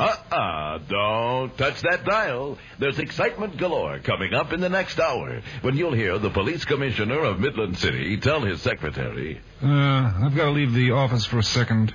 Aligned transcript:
Uh-uh, 0.00 0.78
don't 0.88 1.58
touch 1.58 1.80
that 1.82 2.04
dial. 2.04 2.56
There's 2.78 3.00
excitement 3.00 3.56
galore 3.56 3.98
coming 3.98 4.32
up 4.32 4.52
in 4.52 4.60
the 4.60 4.68
next 4.68 5.00
hour 5.00 5.42
when 5.62 5.76
you'll 5.76 5.92
hear 5.92 6.18
the 6.18 6.30
police 6.30 6.64
commissioner 6.64 7.18
of 7.24 7.40
Midland 7.40 7.76
City 7.78 8.16
tell 8.16 8.40
his 8.42 8.62
secretary, 8.62 9.40
Uh, 9.60 9.66
I've 10.24 10.36
got 10.36 10.44
to 10.44 10.50
leave 10.52 10.72
the 10.72 10.92
office 10.92 11.24
for 11.24 11.38
a 11.38 11.42
second. 11.42 11.94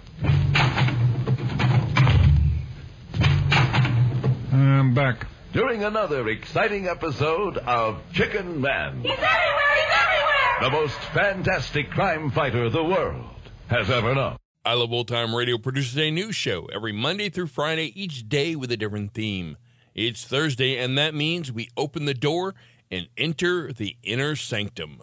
I'm 4.51 4.93
back. 4.93 5.25
during 5.53 5.85
another 5.85 6.27
exciting 6.27 6.87
episode 6.89 7.57
of 7.57 8.01
Chicken 8.11 8.59
Man, 8.59 9.01
He's 9.01 9.11
everywhere! 9.11 9.75
He's 9.75 9.93
everywhere! 10.03 10.59
the 10.61 10.69
most 10.71 10.95
fantastic 11.13 11.89
crime 11.91 12.31
fighter 12.31 12.69
the 12.69 12.83
world 12.83 13.23
has 13.69 13.89
ever 13.89 14.13
known. 14.13 14.35
I 14.65 14.75
Love 14.75 14.93
Old 14.93 15.09
Time 15.09 15.35
Radio 15.35 15.57
produces 15.57 15.97
a 15.97 16.09
new 16.09 16.31
show 16.31 16.69
every 16.73 16.93
Monday 16.93 17.27
through 17.27 17.47
Friday, 17.47 17.91
each 18.01 18.29
day 18.29 18.55
with 18.55 18.71
a 18.71 18.77
different 18.77 19.13
theme. 19.13 19.57
It's 19.93 20.23
Thursday, 20.23 20.77
and 20.77 20.97
that 20.97 21.13
means 21.13 21.51
we 21.51 21.67
open 21.75 22.05
the 22.05 22.13
door 22.13 22.55
and 22.89 23.09
enter 23.17 23.73
the 23.73 23.97
inner 24.03 24.37
sanctum. 24.37 25.01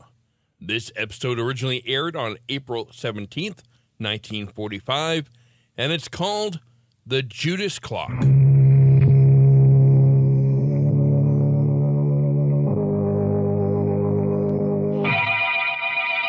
This 0.58 0.90
episode 0.96 1.38
originally 1.38 1.82
aired 1.84 2.16
on 2.16 2.38
April 2.48 2.86
17th, 2.86 3.60
1945, 3.98 5.30
and 5.76 5.92
it's 5.92 6.08
called 6.08 6.60
The 7.06 7.22
Judas 7.22 7.78
Clock. 7.78 8.08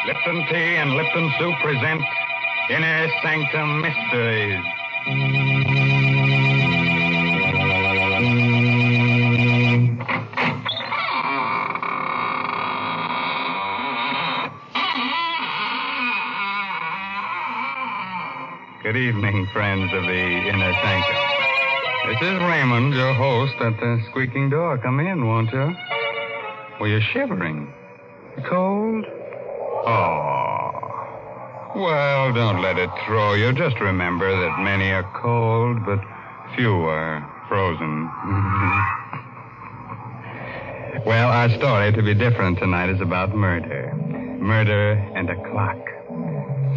Lipton 0.06 0.46
Tea 0.50 0.76
and 0.76 0.96
Lipton 0.96 1.32
Soup 1.40 1.56
present 1.62 2.02
Inner 2.72 3.10
Sanctum 3.22 3.82
Mysteries. 3.82 4.64
Good 18.82 18.96
evening, 18.96 19.48
friends 19.52 19.92
of 19.92 20.04
the 20.04 20.24
Inner 20.48 20.72
Sanctum. 20.72 21.16
This 22.08 22.22
is 22.22 22.40
Raymond, 22.40 22.94
your 22.94 23.14
host 23.14 23.56
at 23.60 23.78
the 23.82 24.02
squeaking 24.10 24.50
door. 24.50 24.78
Come 24.78 25.02
in, 25.02 25.28
won't 25.28 25.52
you? 25.52 25.76
Well, 26.80 26.90
you're 26.90 27.02
shivering. 27.02 27.74
Cold? 28.48 29.06
Oh. 29.86 30.51
Well, 31.76 32.34
don't 32.34 32.62
let 32.62 32.78
it 32.78 32.90
throw 33.06 33.34
you. 33.34 33.54
Just 33.54 33.80
remember 33.80 34.30
that 34.30 34.60
many 34.60 34.92
are 34.92 35.10
cold, 35.22 35.86
but 35.86 36.00
few 36.56 36.74
are 36.74 37.24
frozen. 37.48 38.10
well, 41.06 41.30
our 41.30 41.50
story, 41.58 41.94
to 41.94 42.04
be 42.04 42.14
different 42.14 42.60
tonight, 42.60 42.90
is 42.90 43.00
about 43.00 43.34
murder. 43.34 43.94
Murder 44.40 44.94
and 45.16 45.30
a 45.30 45.36
clock. 45.50 45.78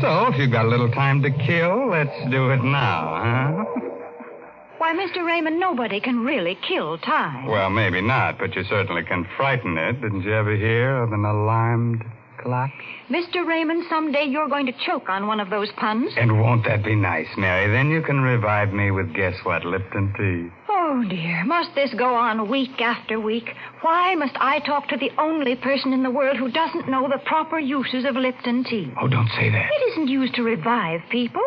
So, 0.01 0.27
if 0.33 0.39
you've 0.39 0.53
got 0.53 0.65
a 0.67 0.69
little 0.69 0.91
time 0.91 1.23
to 1.23 1.31
kill, 1.31 1.91
let's 1.91 2.31
do 2.31 2.51
it 2.51 2.63
now, 2.63 3.21
huh? 3.25 3.65
Why, 4.79 4.95
Mr. 4.95 5.27
Raymond, 5.27 5.59
nobody 5.59 6.01
can 6.01 6.25
really 6.25 6.57
kill 6.69 6.99
time. 6.99 7.47
Well, 7.47 7.71
maybe 7.71 8.01
not, 8.01 8.39
but 8.39 8.55
you 8.55 8.63
certainly 8.65 9.03
can 9.03 9.27
frighten 9.37 9.77
it. 9.77 10.01
Didn't 10.01 10.23
you 10.23 10.35
ever 10.35 10.55
hear 10.55 10.99
of 10.99 11.13
an 11.13 11.25
alarmed 11.25 12.05
clock? 12.45 12.71
Mr. 13.11 13.47
Raymond, 13.47 13.85
someday 13.89 14.25
you're 14.25 14.49
going 14.49 14.67
to 14.67 14.73
choke 14.87 15.09
on 15.09 15.27
one 15.27 15.41
of 15.41 15.51
those 15.51 15.71
puns. 15.77 16.13
And 16.17 16.41
won't 16.41 16.65
that 16.65 16.85
be 16.85 16.95
nice, 16.95 17.27
Mary? 17.37 17.71
Then 17.71 17.91
you 17.91 18.03
can 18.03 18.21
revive 18.21 18.73
me 18.73 18.91
with 18.91 19.15
guess 19.15 19.35
what, 19.43 19.65
Lipton 19.65 20.15
tea. 20.17 20.55
Oh, 20.69 21.05
dear. 21.09 21.45
Must 21.45 21.75
this 21.75 21.93
go 21.95 22.15
on 22.15 22.49
week 22.49 22.81
after 22.81 23.19
week? 23.19 23.51
Why 23.81 24.15
must 24.15 24.37
I 24.39 24.61
talk 24.61 24.89
to 24.89 24.97
the 24.97 25.11
only 25.19 25.57
person 25.57 25.93
in 25.93 26.03
the 26.03 26.11
world 26.11 26.37
who 26.37 26.51
doesn't 26.51 26.89
know 26.89 27.09
the 27.09 27.23
proper 27.25 27.59
uses 27.59 28.05
of 28.05 28.17
Lipton 28.17 28.65
tea? 28.65 28.93
Oh, 29.01 29.09
don't 29.09 29.31
say 29.31 29.51
that. 29.51 29.71
It 29.73 29.93
isn't 29.93 30.09
used 30.09 30.35
to 30.35 30.43
revive 30.43 31.01
people. 31.11 31.43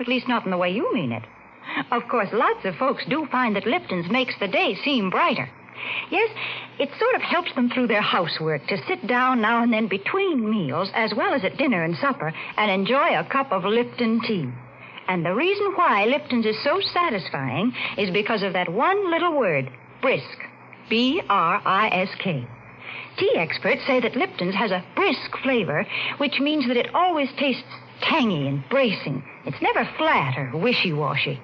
At 0.00 0.08
least 0.08 0.28
not 0.28 0.44
in 0.44 0.50
the 0.50 0.56
way 0.56 0.70
you 0.70 0.92
mean 0.94 1.12
it. 1.12 1.22
Of 1.90 2.08
course, 2.08 2.28
lots 2.32 2.64
of 2.64 2.76
folks 2.76 3.04
do 3.08 3.26
find 3.30 3.54
that 3.56 3.66
Lipton's 3.66 4.10
makes 4.10 4.34
the 4.40 4.48
day 4.48 4.74
seem 4.84 5.10
brighter. 5.10 5.50
Yes, 6.10 6.30
it 6.78 6.90
sort 6.98 7.14
of 7.14 7.22
helps 7.22 7.54
them 7.54 7.70
through 7.70 7.88
their 7.88 8.02
housework 8.02 8.66
to 8.68 8.82
sit 8.86 9.06
down 9.06 9.40
now 9.40 9.62
and 9.62 9.72
then 9.72 9.88
between 9.88 10.48
meals, 10.48 10.90
as 10.94 11.14
well 11.14 11.34
as 11.34 11.44
at 11.44 11.56
dinner 11.56 11.82
and 11.84 11.96
supper, 11.96 12.32
and 12.56 12.70
enjoy 12.70 13.18
a 13.18 13.24
cup 13.24 13.52
of 13.52 13.64
Lipton 13.64 14.20
tea. 14.22 14.48
And 15.08 15.24
the 15.24 15.34
reason 15.34 15.72
why 15.74 16.04
Lipton's 16.04 16.46
is 16.46 16.62
so 16.62 16.80
satisfying 16.80 17.72
is 17.96 18.10
because 18.10 18.42
of 18.42 18.52
that 18.52 18.68
one 18.72 19.10
little 19.10 19.38
word, 19.38 19.70
brisk. 20.02 20.38
B 20.88 21.20
R 21.28 21.60
I 21.64 21.88
S 21.88 22.08
K. 22.18 22.46
Tea 23.18 23.32
experts 23.36 23.82
say 23.86 24.00
that 24.00 24.16
Lipton's 24.16 24.54
has 24.54 24.70
a 24.70 24.84
brisk 24.94 25.36
flavor, 25.42 25.86
which 26.18 26.40
means 26.40 26.66
that 26.68 26.76
it 26.76 26.94
always 26.94 27.28
tastes 27.38 27.64
tangy 28.00 28.46
and 28.46 28.66
bracing. 28.70 29.22
It's 29.44 29.60
never 29.60 29.84
flat 29.98 30.38
or 30.38 30.56
wishy 30.56 30.92
washy. 30.92 31.40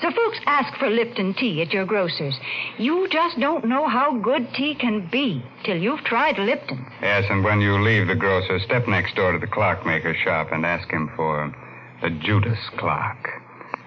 So 0.00 0.10
folks 0.12 0.38
ask 0.46 0.78
for 0.78 0.88
Lipton 0.88 1.34
tea 1.34 1.60
at 1.60 1.72
your 1.72 1.84
grocer's. 1.84 2.38
You 2.78 3.08
just 3.10 3.38
don't 3.40 3.64
know 3.64 3.88
how 3.88 4.16
good 4.18 4.46
tea 4.54 4.76
can 4.76 5.08
be 5.10 5.44
till 5.64 5.76
you've 5.76 6.04
tried 6.04 6.38
Lipton. 6.38 6.86
Yes, 7.02 7.24
and 7.28 7.42
when 7.42 7.60
you 7.60 7.82
leave 7.82 8.06
the 8.06 8.14
grocer, 8.14 8.60
step 8.60 8.86
next 8.86 9.16
door 9.16 9.32
to 9.32 9.38
the 9.38 9.48
clockmaker's 9.48 10.16
shop 10.18 10.52
and 10.52 10.64
ask 10.64 10.88
him 10.88 11.10
for 11.16 11.52
the 12.00 12.10
Judas 12.10 12.58
clock. 12.76 13.16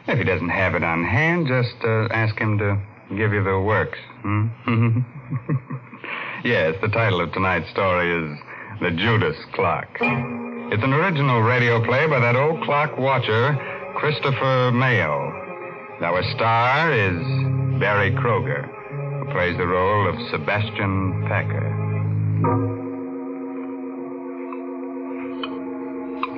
If 0.08 0.18
he 0.18 0.26
doesn't 0.26 0.50
have 0.50 0.76
it 0.76 0.84
on 0.84 1.06
hand, 1.06 1.48
just 1.48 1.76
uh, 1.86 2.08
ask 2.12 2.38
him 2.38 2.58
to 2.58 2.82
give 3.16 3.32
you 3.32 3.44
the 3.44 3.60
works. 3.62 4.00
Hmm? 4.22 4.48
yes, 6.44 6.76
the 6.82 6.90
title 6.90 7.22
of 7.22 7.32
tonight's 7.32 7.70
story 7.72 8.12
is 8.12 8.38
The 8.82 8.92
Judas 8.92 9.38
Clock. 9.54 9.88
It's 10.02 10.84
an 10.84 10.94
original 10.94 11.42
radio 11.42 11.84
play 11.86 12.06
by 12.08 12.20
that 12.20 12.36
old 12.36 12.64
clock 12.64 12.98
watcher, 12.98 13.56
Christopher 13.96 14.72
Mayo. 14.74 15.41
Our 16.02 16.24
star 16.34 16.92
is 16.92 17.22
Berry 17.80 18.10
Kroeger, 18.10 18.66
who 19.20 19.32
plays 19.32 19.56
the 19.56 19.68
role 19.68 20.10
of 20.10 20.16
Sebastian 20.32 21.26
Packer. 21.28 21.68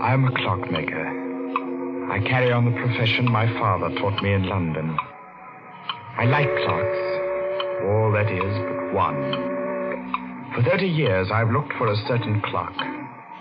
I'm 0.04 0.26
a 0.26 0.32
clockmaker. 0.36 1.08
I 2.12 2.20
carry 2.28 2.52
on 2.52 2.66
the 2.66 2.78
profession 2.78 3.32
my 3.32 3.48
father 3.58 3.96
taught 4.00 4.22
me 4.22 4.34
in 4.34 4.50
London. 4.50 4.98
I 6.18 6.26
like 6.26 6.50
clocks. 6.66 7.00
All 7.88 8.12
that 8.12 8.30
is 8.30 8.54
but 8.68 8.94
one. 8.94 9.16
For 10.56 10.64
30 10.70 10.88
years, 10.88 11.30
I've 11.32 11.52
looked 11.52 11.72
for 11.78 11.88
a 11.88 11.96
certain 12.06 12.42
clock 12.42 12.76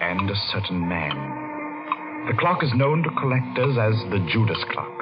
and 0.00 0.30
a 0.30 0.36
certain 0.52 0.88
man. 0.88 2.28
The 2.28 2.38
clock 2.38 2.62
is 2.62 2.72
known 2.74 3.02
to 3.02 3.10
collectors 3.18 3.76
as 3.76 3.98
the 4.12 4.24
Judas 4.30 4.62
clock. 4.70 5.01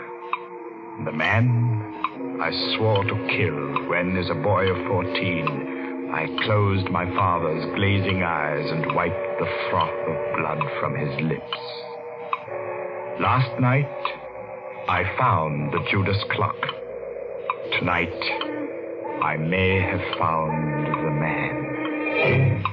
The 1.05 1.13
man 1.13 2.39
I 2.43 2.51
swore 2.77 3.03
to 3.05 3.27
kill 3.29 3.89
when, 3.89 4.19
as 4.19 4.29
a 4.29 4.35
boy 4.35 4.67
of 4.71 4.87
14, 4.87 6.11
I 6.13 6.27
closed 6.45 6.91
my 6.91 7.07
father's 7.17 7.65
glazing 7.75 8.23
eyes 8.23 8.71
and 8.71 8.95
wiped 8.95 9.39
the 9.39 9.49
froth 9.71 9.89
of 9.89 10.37
blood 10.37 10.61
from 10.79 10.95
his 10.97 11.21
lips. 11.23 11.59
Last 13.19 13.59
night, 13.61 13.89
I 14.89 15.05
found 15.17 15.73
the 15.73 15.81
Judas 15.91 16.23
clock. 16.33 16.57
Tonight, 17.79 18.13
I 19.23 19.39
may 19.39 19.81
have 19.81 20.19
found 20.19 20.87
the 20.87 21.11
man. 21.13 22.70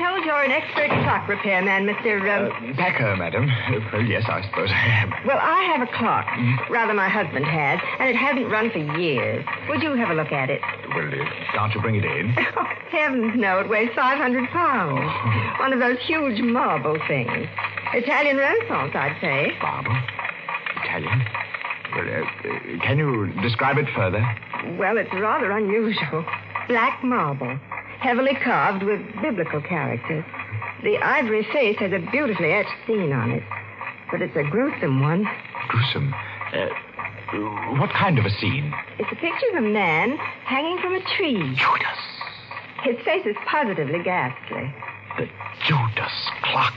Told 0.00 0.24
you're 0.24 0.42
an 0.42 0.50
expert 0.50 0.88
clock 1.04 1.28
repairman, 1.28 1.86
Mr. 1.86 2.16
Um... 2.24 2.70
Uh, 2.70 2.74
Packer, 2.74 3.16
madam. 3.16 3.48
Uh, 3.92 3.98
yes, 3.98 4.24
I 4.26 4.42
suppose 4.48 4.70
I 4.72 4.86
am. 5.04 5.12
Well, 5.26 5.38
I 5.38 5.62
have 5.76 5.86
a 5.86 5.90
clock. 5.92 6.26
Rather, 6.70 6.94
my 6.94 7.08
husband 7.08 7.44
had, 7.44 7.78
and 7.98 8.08
it 8.08 8.16
hasn't 8.16 8.50
run 8.50 8.70
for 8.70 8.78
years. 8.98 9.44
Would 9.68 9.82
you 9.82 9.92
have 9.94 10.10
a 10.10 10.14
look 10.14 10.32
at 10.32 10.48
it? 10.48 10.60
Well, 10.94 11.06
uh, 11.06 11.24
can't 11.52 11.74
you 11.74 11.80
bring 11.80 11.96
it 11.96 12.04
in? 12.04 12.34
Oh, 12.56 12.66
heavens, 12.90 13.34
no. 13.36 13.60
It 13.60 13.68
weighs 13.68 13.90
500 13.94 14.48
pounds. 14.50 15.00
Oh. 15.00 15.60
One 15.60 15.72
of 15.72 15.78
those 15.78 15.98
huge 16.00 16.40
marble 16.40 16.98
things. 17.06 17.46
Italian 17.94 18.36
Renaissance, 18.38 18.92
I'd 18.94 19.16
say. 19.20 19.52
Marble? 19.62 19.96
Italian? 20.82 21.22
Well, 21.94 22.08
uh, 22.08 22.48
uh, 22.48 22.80
can 22.82 22.98
you 22.98 23.32
describe 23.42 23.78
it 23.78 23.86
further? 23.94 24.24
Well, 24.78 24.98
it's 24.98 25.12
rather 25.12 25.50
unusual. 25.52 26.24
Black 26.68 27.02
marble, 27.02 27.58
heavily 28.00 28.34
carved 28.42 28.82
with 28.82 29.00
biblical 29.20 29.60
characters. 29.60 30.24
The 30.82 30.96
ivory 30.98 31.46
face 31.52 31.76
has 31.78 31.92
a 31.92 31.98
beautifully 32.10 32.52
etched 32.52 32.74
scene 32.86 33.12
on 33.12 33.30
it, 33.30 33.42
but 34.10 34.22
it's 34.22 34.34
a 34.36 34.42
gruesome 34.42 35.00
one. 35.00 35.28
Gruesome. 35.68 36.14
Uh, 36.52 36.66
what 37.78 37.90
kind 37.90 38.18
of 38.18 38.24
a 38.24 38.30
scene? 38.30 38.72
It's 38.98 39.12
a 39.12 39.16
picture 39.16 39.46
of 39.52 39.56
a 39.62 39.68
man 39.68 40.16
hanging 40.44 40.78
from 40.78 40.94
a 40.94 41.00
tree. 41.16 41.54
Judas. 41.54 42.00
His 42.82 42.96
face 43.04 43.26
is 43.26 43.36
positively 43.46 44.02
ghastly. 44.02 44.74
The 45.18 45.28
Judas 45.66 46.30
clock. 46.42 46.74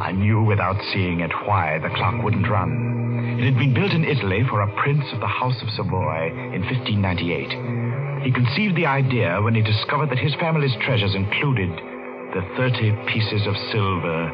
I 0.00 0.12
knew 0.12 0.42
without 0.42 0.76
seeing 0.92 1.20
it 1.20 1.32
why 1.46 1.78
the 1.78 1.88
clock 1.88 2.22
wouldn't 2.22 2.48
run. 2.48 3.38
It 3.40 3.44
had 3.44 3.58
been 3.58 3.72
built 3.72 3.92
in 3.92 4.04
Italy 4.04 4.44
for 4.48 4.60
a 4.60 4.70
prince 4.82 5.04
of 5.12 5.20
the 5.20 5.26
House 5.26 5.60
of 5.62 5.70
Savoy 5.70 6.26
in 6.52 6.62
1598. 6.62 7.81
He 8.22 8.30
conceived 8.30 8.76
the 8.76 8.86
idea 8.86 9.40
when 9.42 9.54
he 9.54 9.62
discovered 9.62 10.10
that 10.10 10.18
his 10.18 10.34
family's 10.36 10.76
treasures 10.80 11.14
included 11.14 11.70
the 12.34 12.42
30 12.56 12.92
pieces 13.12 13.46
of 13.46 13.56
silver 13.72 14.30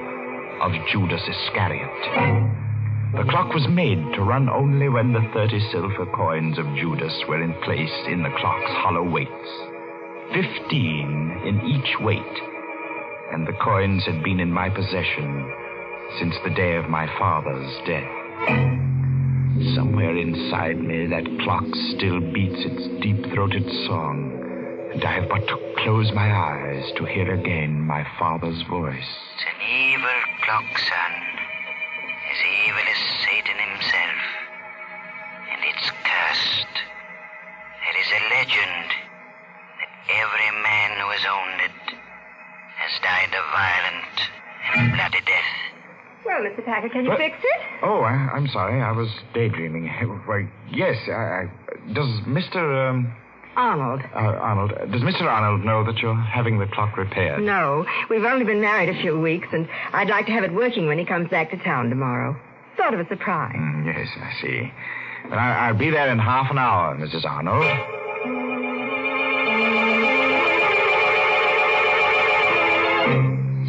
of 0.61 0.73
Judas 0.93 1.23
Iscariot. 1.27 1.89
The 3.17 3.25
clock 3.31 3.55
was 3.55 3.67
made 3.69 4.13
to 4.15 4.23
run 4.23 4.51
only 4.51 4.91
when 4.91 5.13
the 5.13 5.27
30 5.33 5.59
silver 5.73 6.05
coins 6.15 6.59
of 6.59 6.67
Judas 6.77 7.15
were 7.29 7.43
in 7.43 7.55
place 7.65 7.95
in 8.09 8.23
the 8.23 8.35
clock's 8.39 8.71
hollow 8.85 9.09
weights. 9.09 9.51
Fifteen 10.35 11.41
in 11.47 11.61
each 11.67 11.99
weight. 12.01 12.21
And 13.33 13.47
the 13.47 13.57
coins 13.65 14.05
had 14.05 14.23
been 14.23 14.41
in 14.41 14.53
my 14.53 14.69
possession 14.69 15.51
since 16.19 16.35
the 16.45 16.51
day 16.51 16.77
of 16.77 16.91
my 16.91 17.07
father's 17.19 17.73
death. 17.87 18.88
Somewhere 19.75 20.17
inside 20.17 20.79
me, 20.79 21.07
that 21.07 21.27
clock 21.43 21.65
still 21.97 22.21
beats 22.21 22.63
its 22.63 22.87
deep 23.03 23.27
throated 23.35 23.67
song, 23.87 24.31
and 24.95 25.03
I 25.05 25.19
have 25.19 25.29
but 25.29 25.49
to 25.49 25.59
close 25.83 26.13
my 26.13 26.31
eyes 26.31 26.93
to 26.97 27.05
hear 27.05 27.35
again 27.35 27.81
my 27.83 28.07
father's 28.21 28.63
voice. 28.71 29.11
It's 29.35 29.47
an 29.51 29.59
evil 29.67 30.19
clock, 30.47 30.79
son. 30.79 31.13
As 32.31 32.41
evil 32.67 32.87
as 32.87 33.01
Satan 33.27 33.59
himself. 33.59 34.21
And 35.51 35.61
it's 35.67 35.91
cursed. 36.07 36.75
There 37.83 37.99
is 37.99 38.11
a 38.15 38.23
legend 38.39 38.89
that 39.75 39.93
every 40.23 40.51
man 40.63 40.91
who 41.03 41.09
has 41.11 41.25
owned 41.27 41.61
it 41.67 41.99
has 42.79 42.95
died 43.03 43.35
a 43.35 43.43
violent 43.51 44.17
and 44.75 44.95
bloody 44.95 45.23
death. 45.27 45.68
Well, 46.29 46.41
Mr. 46.43 46.63
Packer, 46.65 46.91
can 46.91 47.05
you 47.05 47.09
What? 47.11 47.19
fix 47.19 47.37
it? 47.43 47.61
Oh, 47.83 48.03
I, 48.03 48.13
I'm 48.13 48.47
sorry. 48.49 48.83
I 48.83 48.93
was 48.93 49.09
daydreaming. 49.33 49.89
Why, 50.27 50.47
yes. 50.71 50.97
I, 51.09 51.13
I, 51.13 51.49
does 51.95 52.21
Mr. 52.29 52.91
Um, 52.91 53.15
Arnold. 53.57 54.03
uh, 54.15 54.19
Arnold, 54.19 54.71
does 54.93 55.01
Mr. 55.01 55.23
Arnold 55.23 55.65
know 55.65 55.83
that 55.85 55.99
you're 56.03 56.15
having 56.15 56.59
the 56.59 56.67
clock 56.67 56.97
repaired? 56.99 57.43
No, 57.43 57.87
we've 58.11 58.25
only 58.25 58.45
been 58.45 58.61
married 58.61 58.91
a 58.91 59.01
few 59.01 59.19
weeks, 59.19 59.49
and 59.53 59.67
I'd 59.95 60.09
like 60.11 60.27
to 60.27 60.33
have 60.33 60.45
it 60.45 60.53
working 60.53 60.87
when 60.87 60.99
he 60.99 61.05
comes 61.07 61.29
back 61.31 61.51
to 61.53 61.57
town 61.65 61.89
tomorrow. 61.89 62.37
Sort 62.77 62.93
of 62.95 63.01
a 63.01 63.09
surprise. 63.09 63.57
Mm, 63.59 63.87
yes, 63.87 64.09
I 64.21 64.33
see. 64.43 64.73
But 65.31 65.39
I, 65.39 65.69
I'll 65.69 65.79
be 65.79 65.91
there 65.91 66.09
in 66.13 66.19
half 66.19 66.51
an 66.51 66.59
hour, 66.59 66.95
Mrs. 66.97 67.25
Arnold. 67.25 67.65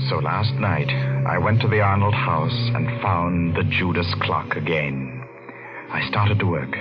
So 0.10 0.18
last 0.18 0.54
night, 0.56 0.90
I 1.28 1.38
went 1.38 1.62
to 1.62 1.68
the 1.68 1.82
Arnold 1.82 2.16
house 2.16 2.72
and 2.74 3.00
found 3.00 3.56
the 3.56 3.64
Judas 3.64 4.12
clock 4.22 4.56
again. 4.56 5.24
I 5.92 6.02
started 6.10 6.40
to 6.40 6.48
work. 6.48 6.72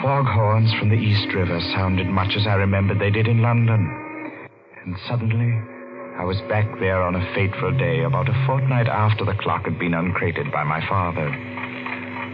Foghorns 0.00 0.72
from 0.78 0.88
the 0.88 0.96
East 0.96 1.34
River 1.34 1.60
sounded 1.74 2.06
much 2.06 2.34
as 2.34 2.46
I 2.46 2.54
remembered 2.54 3.00
they 3.00 3.10
did 3.10 3.28
in 3.28 3.42
London. 3.42 4.48
And 4.82 4.96
suddenly, 5.06 5.60
I 6.16 6.24
was 6.24 6.40
back 6.48 6.64
there 6.80 7.02
on 7.02 7.16
a 7.16 7.34
fateful 7.34 7.76
day 7.76 8.04
about 8.04 8.30
a 8.30 8.44
fortnight 8.46 8.88
after 8.88 9.26
the 9.26 9.34
clock 9.34 9.66
had 9.66 9.78
been 9.78 9.92
uncrated 9.92 10.50
by 10.50 10.64
my 10.64 10.80
father. 10.88 11.28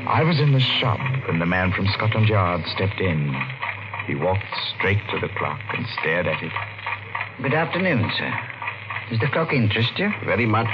I 0.06 0.22
was 0.22 0.38
in 0.38 0.52
the 0.52 0.60
shop 0.60 1.00
when 1.26 1.40
the 1.40 1.46
man 1.46 1.72
from 1.72 1.88
Scotland 1.94 2.28
Yard 2.28 2.62
stepped 2.72 3.00
in. 3.00 3.34
He 4.06 4.14
walked 4.14 4.46
straight 4.76 5.02
to 5.10 5.18
the 5.18 5.32
clock 5.36 5.60
and 5.74 5.84
stared 5.98 6.28
at 6.28 6.40
it. 6.40 6.52
Good 7.42 7.54
afternoon, 7.54 8.08
sir. 8.16 8.51
Does 9.12 9.20
the 9.20 9.28
clock 9.28 9.52
interest 9.52 9.98
you? 9.98 10.10
Very 10.24 10.46
much. 10.46 10.72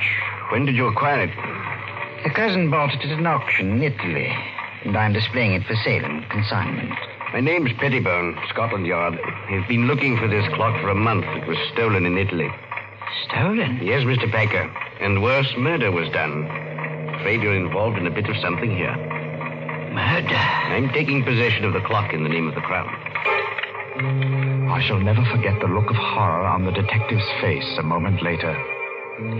When 0.52 0.64
did 0.64 0.76
you 0.76 0.86
acquire 0.86 1.24
it? 1.24 2.24
A 2.24 2.30
cousin 2.30 2.70
bought 2.70 2.94
it 2.94 3.04
at 3.04 3.18
an 3.18 3.26
auction 3.26 3.72
in 3.72 3.82
Italy, 3.82 4.32
and 4.84 4.96
I'm 4.96 5.12
displaying 5.12 5.54
it 5.54 5.66
for 5.66 5.74
sale 5.82 6.04
and 6.04 6.22
consignment. 6.30 6.94
My 7.32 7.40
name's 7.40 7.72
Pettibone, 7.80 8.38
Scotland 8.48 8.86
Yard. 8.86 9.18
I've 9.50 9.66
been 9.66 9.88
looking 9.88 10.16
for 10.18 10.28
this 10.28 10.46
clock 10.54 10.80
for 10.80 10.88
a 10.88 10.94
month. 10.94 11.24
It 11.24 11.48
was 11.48 11.58
stolen 11.72 12.06
in 12.06 12.16
Italy. 12.16 12.48
Stolen? 13.26 13.80
Yes, 13.82 14.04
Mr. 14.04 14.30
Baker. 14.30 14.72
And 15.00 15.20
worse, 15.20 15.52
murder 15.58 15.90
was 15.90 16.08
done. 16.10 16.44
Afraid 17.18 17.42
you're 17.42 17.56
involved 17.56 17.98
in 17.98 18.06
a 18.06 18.14
bit 18.14 18.28
of 18.28 18.36
something 18.36 18.70
here. 18.70 18.94
Murder? 19.90 20.36
I'm 20.36 20.90
taking 20.90 21.24
possession 21.24 21.64
of 21.64 21.72
the 21.72 21.80
clock 21.80 22.14
in 22.14 22.22
the 22.22 22.28
name 22.28 22.46
of 22.46 22.54
the 22.54 22.60
Crown. 22.60 22.86
I 24.00 24.80
shall 24.86 25.00
never 25.00 25.24
forget 25.24 25.58
the 25.60 25.66
look 25.66 25.90
of 25.90 25.96
horror 25.96 26.46
on 26.46 26.64
the 26.64 26.70
detective's 26.70 27.28
face 27.40 27.78
a 27.78 27.82
moment 27.82 28.22
later. 28.22 28.56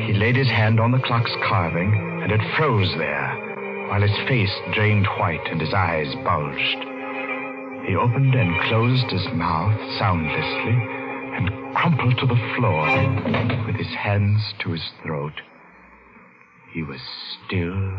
He 0.05 0.13
laid 0.13 0.35
his 0.35 0.49
hand 0.49 0.81
on 0.81 0.91
the 0.91 0.99
clock's 0.99 1.31
carving, 1.45 1.95
and 2.23 2.33
it 2.33 2.41
froze 2.57 2.93
there, 2.97 3.87
while 3.89 4.03
his 4.03 4.17
face 4.27 4.53
drained 4.73 5.07
white 5.19 5.47
and 5.47 5.61
his 5.61 5.73
eyes 5.73 6.13
bulged. 6.25 6.79
He 7.87 7.95
opened 7.95 8.35
and 8.35 8.61
closed 8.63 9.09
his 9.11 9.27
mouth 9.33 9.79
soundlessly 9.99 10.77
and 11.37 11.77
crumpled 11.77 12.19
to 12.19 12.27
the 12.27 12.55
floor 12.57 13.65
with 13.65 13.77
his 13.77 13.95
hands 13.95 14.43
to 14.59 14.73
his 14.73 14.91
throat. 15.05 15.41
He 16.73 16.83
was 16.83 17.01
still 17.47 17.95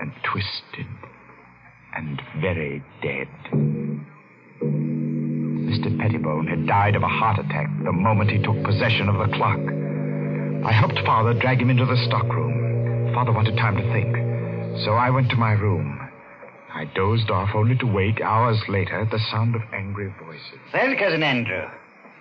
and 0.00 0.12
twisted 0.24 0.86
and 1.94 2.22
very 2.40 2.82
dead. 3.02 3.28
Mr. 5.68 5.94
Pettibone 6.00 6.46
had 6.46 6.66
died 6.66 6.96
of 6.96 7.02
a 7.02 7.08
heart 7.08 7.38
attack 7.38 7.68
the 7.84 7.92
moment 7.92 8.30
he 8.30 8.38
took 8.38 8.56
possession 8.64 9.06
of 9.06 9.18
the 9.18 9.36
clock. 9.36 9.60
I 10.64 10.72
helped 10.72 10.98
Father 11.04 11.34
drag 11.34 11.60
him 11.60 11.68
into 11.68 11.84
the 11.84 12.02
stockroom. 12.08 13.12
Father 13.12 13.32
wanted 13.32 13.54
time 13.58 13.76
to 13.76 13.92
think, 13.92 14.16
so 14.82 14.92
I 14.94 15.10
went 15.10 15.28
to 15.28 15.36
my 15.36 15.52
room. 15.52 16.00
I 16.72 16.86
dozed 16.96 17.30
off 17.30 17.50
only 17.54 17.76
to 17.76 17.86
wake 17.86 18.22
hours 18.22 18.56
later 18.66 18.98
at 18.98 19.10
the 19.10 19.18
sound 19.30 19.56
of 19.56 19.62
angry 19.74 20.10
voices. 20.24 20.58
Well, 20.72 20.96
Cousin 20.96 21.22
Andrew, 21.22 21.68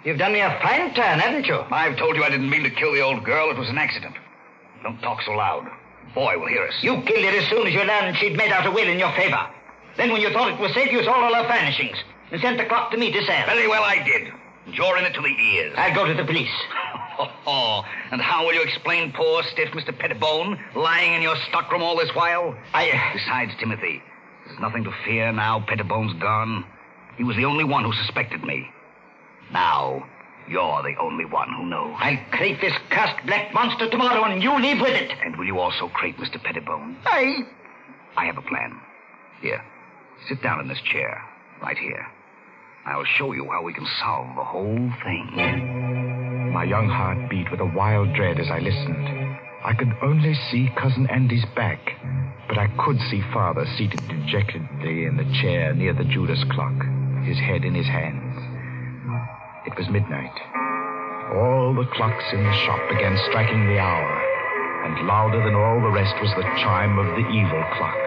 you've 0.03 0.17
done 0.17 0.33
me 0.33 0.41
a 0.41 0.59
fine 0.61 0.93
turn, 0.93 1.19
haven't 1.19 1.45
you? 1.45 1.59
I've 1.71 1.97
told 1.97 2.17
you 2.17 2.25
I 2.25 2.29
didn't 2.29 2.49
mean 2.49 2.63
to 2.63 2.69
kill 2.69 2.91
the 2.91 3.01
old 3.01 3.23
girl. 3.23 3.49
It 3.49 3.57
was 3.57 3.69
an 3.69 3.77
accident. 3.77 4.15
Don't 4.83 4.99
talk 4.99 5.21
so 5.21 5.31
loud. 5.31 5.63
The 6.07 6.13
boy 6.13 6.37
will 6.37 6.47
hear 6.47 6.67
us. 6.67 6.73
You 6.81 7.01
killed 7.03 7.23
her 7.23 7.39
as 7.39 7.47
soon 7.47 7.65
as 7.65 7.73
you 7.73 7.85
learned 7.85 8.17
she'd 8.17 8.35
made 8.35 8.51
out 8.51 8.67
a 8.67 8.71
will 8.71 8.89
in 8.89 8.99
your 8.99 9.13
favor. 9.13 9.47
Then, 9.95 10.11
when 10.11 10.19
you 10.19 10.31
thought 10.31 10.51
it 10.51 10.59
was 10.59 10.73
safe, 10.73 10.91
you 10.91 11.01
sold 11.03 11.15
all 11.15 11.33
her 11.33 11.47
furnishings 11.47 11.97
and 12.31 12.41
sent 12.41 12.57
the 12.57 12.65
clock 12.65 12.91
to 12.91 12.97
me 12.97 13.11
to 13.11 13.23
sell. 13.25 13.45
Very 13.45 13.67
well, 13.67 13.83
I 13.83 14.03
did. 14.03 14.31
And 14.65 14.75
you're 14.75 14.97
in 14.97 15.05
it 15.05 15.13
to 15.13 15.21
the 15.21 15.27
ears. 15.29 15.73
I'll 15.77 15.95
go 15.95 16.05
to 16.05 16.13
the 16.13 16.25
police. 16.25 16.49
Oh, 17.47 17.83
and 18.11 18.21
how 18.21 18.45
will 18.45 18.53
you 18.53 18.61
explain 18.61 19.11
poor 19.11 19.41
stiff 19.41 19.69
Mr. 19.69 19.97
Pettibone 19.97 20.59
lying 20.75 21.13
in 21.13 21.23
your 21.23 21.35
stockroom 21.49 21.81
all 21.81 21.97
this 21.97 22.13
while? 22.13 22.55
I. 22.75 22.91
Uh, 22.91 22.99
Besides, 23.13 23.53
Timothy, 23.59 24.03
there's 24.45 24.59
nothing 24.59 24.83
to 24.83 24.91
fear 25.03 25.31
now 25.31 25.65
Pettibone's 25.67 26.13
gone. 26.21 26.63
He 27.17 27.23
was 27.23 27.35
the 27.35 27.45
only 27.45 27.63
one 27.63 27.83
who 27.85 27.93
suspected 27.93 28.43
me. 28.43 28.69
Now, 29.51 30.05
you're 30.47 30.83
the 30.83 30.95
only 31.01 31.25
one 31.25 31.49
who 31.53 31.65
knows. 31.65 31.95
I'll 31.97 32.19
crate 32.31 32.61
this 32.61 32.73
cursed 32.91 33.25
black 33.25 33.51
monster 33.51 33.89
tomorrow, 33.89 34.23
and 34.25 34.43
you 34.43 34.55
leave 34.61 34.79
with 34.79 34.93
it. 34.93 35.11
And 35.25 35.35
will 35.37 35.45
you 35.45 35.57
also 35.57 35.87
crate 35.87 36.17
Mr. 36.17 36.37
Pettibone? 36.43 36.97
I. 37.05 37.37
I 38.15 38.25
have 38.25 38.37
a 38.37 38.43
plan. 38.43 38.79
Here, 39.41 39.63
sit 40.29 40.43
down 40.43 40.59
in 40.59 40.67
this 40.67 40.81
chair, 40.81 41.19
right 41.63 41.77
here. 41.79 42.05
I'll 42.87 43.03
show 43.03 43.33
you 43.33 43.43
how 43.51 43.63
we 43.63 43.73
can 43.73 43.85
solve 43.99 44.33
the 44.37 44.45
whole 44.45 44.89
thing. 45.03 46.51
My 46.53 46.63
young 46.63 46.87
heart 46.87 47.29
beat 47.29 47.51
with 47.51 47.59
a 47.59 47.65
wild 47.75 48.13
dread 48.15 48.39
as 48.39 48.49
I 48.49 48.59
listened. 48.59 49.35
I 49.65 49.73
could 49.73 49.91
only 50.01 50.33
see 50.49 50.71
Cousin 50.77 51.05
Andy's 51.11 51.43
back, 51.53 51.83
but 52.47 52.57
I 52.57 52.67
could 52.79 52.97
see 53.11 53.19
Father 53.33 53.67
seated 53.77 53.99
dejectedly 54.07 55.03
in 55.03 55.17
the 55.17 55.27
chair 55.41 55.73
near 55.73 55.91
the 55.91 56.05
Judas 56.05 56.41
clock, 56.49 56.79
his 57.27 57.37
head 57.37 57.65
in 57.65 57.75
his 57.75 57.87
hands. 57.87 58.39
It 59.67 59.75
was 59.75 59.89
midnight. 59.89 60.39
All 61.35 61.75
the 61.75 61.91
clocks 61.91 62.31
in 62.31 62.41
the 62.41 62.53
shop 62.63 62.79
began 62.87 63.19
striking 63.27 63.67
the 63.67 63.79
hour, 63.83 64.15
and 64.87 65.07
louder 65.07 65.43
than 65.43 65.59
all 65.59 65.81
the 65.81 65.91
rest 65.91 66.15
was 66.21 66.31
the 66.39 66.47
chime 66.63 66.97
of 66.97 67.19
the 67.19 67.27
evil 67.35 67.63
clock. 67.75 67.99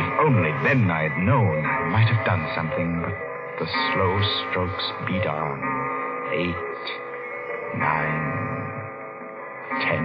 If 0.00 0.08
only 0.24 0.52
then 0.64 0.90
I 0.90 1.12
had 1.12 1.18
known, 1.20 1.66
I 1.66 1.88
might 1.90 2.08
have 2.08 2.24
done 2.24 2.48
something, 2.56 3.02
but 3.04 3.29
the 3.60 3.66
slow 3.92 4.18
strokes 4.48 4.84
beat 5.06 5.26
on. 5.26 5.60
Eight, 6.32 6.56
nine, 7.76 8.24
ten, 9.84 10.00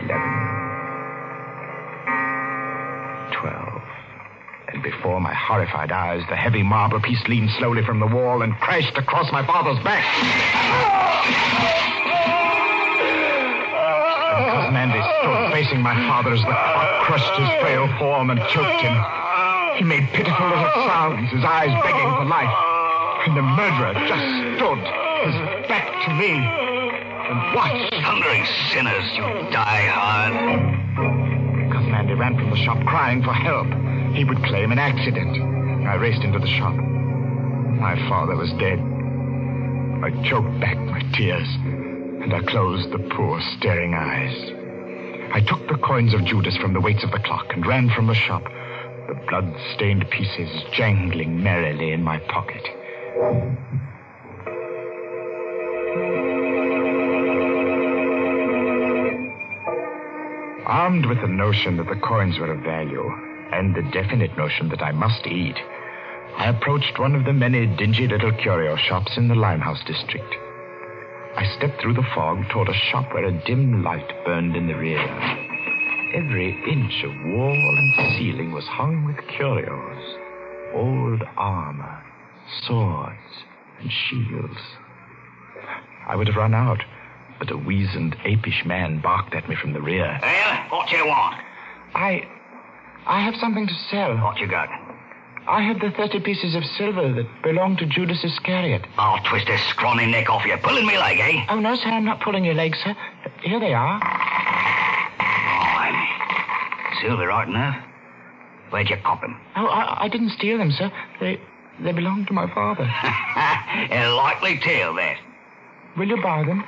eleven, 0.00 0.32
twelve. 3.36 3.82
And 4.68 4.82
before 4.82 5.20
my 5.20 5.34
horrified 5.34 5.92
eyes, 5.92 6.22
the 6.30 6.36
heavy 6.36 6.62
marble 6.62 7.00
piece 7.00 7.22
leaned 7.28 7.50
slowly 7.58 7.84
from 7.84 8.00
the 8.00 8.06
wall 8.06 8.40
and 8.40 8.54
crashed 8.54 8.96
across 8.96 9.30
my 9.30 9.44
father's 9.46 9.84
back. 9.84 10.02
And 14.32 14.50
Cousin 14.50 14.76
Andy 14.76 15.02
stood 15.20 15.52
facing 15.52 15.82
my 15.82 15.94
father 16.08 16.32
as 16.32 16.40
the 16.40 16.46
clock 16.46 17.04
crushed 17.04 17.34
his 17.38 17.60
frail 17.60 17.86
form 17.98 18.30
and 18.30 18.40
choked 18.48 18.80
him. 18.80 18.96
He 19.76 19.84
made 19.84 20.08
pitiful 20.12 20.46
little 20.46 20.70
sounds, 20.86 21.30
his 21.30 21.44
eyes 21.44 21.72
begging 21.82 22.10
for 22.16 22.24
life. 22.26 22.54
And 23.26 23.36
the 23.36 23.42
murderer 23.42 23.94
just 24.06 24.58
stood, 24.58 24.78
his 25.24 25.68
back 25.68 25.88
to 26.06 26.14
me, 26.14 26.34
and 26.34 27.54
watched. 27.54 27.94
Thundering 28.02 28.44
sinners, 28.70 29.04
you 29.14 29.22
die 29.50 29.86
hard. 29.86 31.72
Cousin 31.72 31.94
Andy 31.94 32.14
ran 32.14 32.36
from 32.36 32.50
the 32.50 32.56
shop 32.56 32.84
crying 32.86 33.22
for 33.22 33.32
help. 33.32 33.66
He 34.14 34.24
would 34.24 34.42
claim 34.44 34.72
an 34.72 34.78
accident. 34.78 35.36
I 35.86 35.94
raced 35.94 36.22
into 36.22 36.38
the 36.38 36.46
shop. 36.46 36.74
My 36.74 37.96
father 38.08 38.36
was 38.36 38.52
dead. 38.58 38.78
I 40.04 40.10
choked 40.28 40.60
back 40.60 40.76
my 40.78 41.00
tears, 41.14 41.48
and 42.22 42.34
I 42.34 42.42
closed 42.42 42.90
the 42.92 42.98
poor, 42.98 43.40
staring 43.58 43.94
eyes. 43.94 44.52
I 45.32 45.40
took 45.40 45.66
the 45.68 45.78
coins 45.78 46.12
of 46.12 46.24
Judas 46.24 46.56
from 46.58 46.74
the 46.74 46.80
weights 46.80 47.04
of 47.04 47.10
the 47.10 47.20
clock 47.20 47.46
and 47.54 47.64
ran 47.66 47.88
from 47.90 48.06
the 48.06 48.14
shop, 48.14 48.44
the 49.12 49.26
blood-stained 49.26 50.08
pieces 50.10 50.48
jangling 50.72 51.42
merrily 51.42 51.92
in 51.92 52.02
my 52.02 52.18
pocket. 52.18 52.62
Armed 60.66 61.04
with 61.06 61.20
the 61.20 61.28
notion 61.28 61.76
that 61.76 61.88
the 61.88 62.00
coins 62.02 62.38
were 62.38 62.52
of 62.52 62.62
value, 62.62 63.04
and 63.52 63.74
the 63.74 63.82
definite 63.92 64.34
notion 64.38 64.70
that 64.70 64.80
I 64.80 64.92
must 64.92 65.26
eat, 65.26 65.56
I 66.38 66.48
approached 66.48 66.98
one 66.98 67.14
of 67.14 67.26
the 67.26 67.34
many 67.34 67.66
dingy 67.66 68.08
little 68.08 68.32
curio 68.32 68.76
shops 68.76 69.18
in 69.18 69.28
the 69.28 69.34
Limehouse 69.34 69.82
district. 69.86 70.34
I 71.36 71.44
stepped 71.58 71.82
through 71.82 71.94
the 71.94 72.08
fog 72.14 72.48
toward 72.48 72.70
a 72.70 72.74
shop 72.74 73.12
where 73.12 73.26
a 73.26 73.44
dim 73.44 73.82
light 73.82 74.10
burned 74.24 74.56
in 74.56 74.66
the 74.66 74.74
rear. 74.74 75.51
Every 76.14 76.50
inch 76.70 77.04
of 77.04 77.12
wall 77.32 77.76
and 77.78 78.16
ceiling 78.16 78.52
was 78.52 78.64
hung 78.64 79.04
with 79.06 79.16
curios 79.28 80.18
old 80.74 81.22
armor, 81.36 82.02
swords, 82.62 83.44
and 83.80 83.90
shields. 83.90 84.58
I 86.06 86.16
would 86.16 86.26
have 86.26 86.36
run 86.36 86.54
out, 86.54 86.82
but 87.38 87.50
a 87.50 87.56
weazened, 87.56 88.16
apish 88.24 88.64
man 88.64 89.00
barked 89.00 89.34
at 89.34 89.48
me 89.48 89.56
from 89.56 89.72
the 89.72 89.80
rear. 89.80 90.18
Well, 90.22 90.56
what 90.70 90.90
you 90.90 91.06
want? 91.06 91.36
I. 91.94 92.28
I 93.06 93.20
have 93.20 93.34
something 93.36 93.66
to 93.66 93.74
sell. 93.90 94.16
What 94.18 94.38
you 94.38 94.46
got? 94.46 94.68
I 95.48 95.60
have 95.62 95.80
the 95.80 95.90
30 95.90 96.20
pieces 96.20 96.54
of 96.54 96.64
silver 96.64 97.12
that 97.12 97.42
belong 97.42 97.76
to 97.78 97.86
Judas 97.86 98.22
Iscariot. 98.22 98.86
I'll 98.96 99.22
twist 99.24 99.46
this 99.48 99.60
scrawny 99.70 100.06
neck 100.06 100.30
off 100.30 100.46
you. 100.46 100.56
Pulling 100.62 100.86
me 100.86 100.96
leg, 100.96 101.18
eh? 101.18 101.46
Oh, 101.48 101.58
no, 101.58 101.74
sir, 101.74 101.88
I'm 101.88 102.04
not 102.04 102.20
pulling 102.20 102.44
your 102.44 102.54
leg, 102.54 102.76
sir. 102.76 102.94
Here 103.42 103.58
they 103.58 103.74
are. 103.74 104.00
Silver 107.02 107.26
right 107.26 107.48
enough. 107.48 107.76
Where'd 108.70 108.88
you 108.88 108.96
cop 109.04 109.22
'em? 109.22 109.36
Oh, 109.56 109.66
I, 109.66 110.04
I 110.04 110.08
didn't 110.08 110.30
steal 110.30 110.56
them, 110.58 110.70
sir. 110.72 110.90
They 111.20 111.38
they 111.80 111.92
belong 111.92 112.24
to 112.26 112.32
my 112.32 112.46
father. 112.54 112.84
A 113.90 114.08
likely 114.14 114.58
tale, 114.58 114.94
that. 114.94 115.18
Will 115.96 116.08
you 116.08 116.22
buy 116.22 116.44
them? 116.44 116.64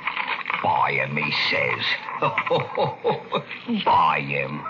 Buy 0.61 0.91
'em, 1.01 1.15
he 1.15 1.31
says. 1.49 1.83
Buy 3.85 4.19
'em. 4.19 4.63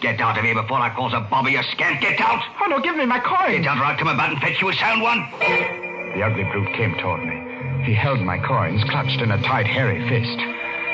Get 0.00 0.20
out 0.20 0.38
of 0.38 0.44
here 0.44 0.54
before 0.54 0.78
I 0.78 0.90
cause 0.94 1.12
a 1.12 1.20
bobby 1.20 1.56
a 1.56 1.62
scant. 1.64 2.00
Get 2.00 2.20
out! 2.20 2.42
Oh, 2.62 2.66
no, 2.66 2.80
give 2.80 2.96
me 2.96 3.04
my 3.04 3.18
coin. 3.18 3.62
Get 3.62 3.66
out 3.66 3.78
or 3.78 3.84
I'll 3.84 3.98
come 3.98 4.08
about 4.08 4.30
and 4.30 4.40
fetch 4.40 4.60
you 4.62 4.68
a 4.68 4.74
sound 4.74 5.02
one. 5.02 5.26
The 5.40 6.22
ugly 6.22 6.44
brute 6.44 6.72
came 6.76 6.94
toward 6.98 7.24
me. 7.24 7.84
He 7.84 7.94
held 7.94 8.20
my 8.20 8.38
coins 8.38 8.82
clutched 8.84 9.20
in 9.20 9.32
a 9.32 9.42
tight, 9.42 9.66
hairy 9.66 10.00
fist. 10.08 10.38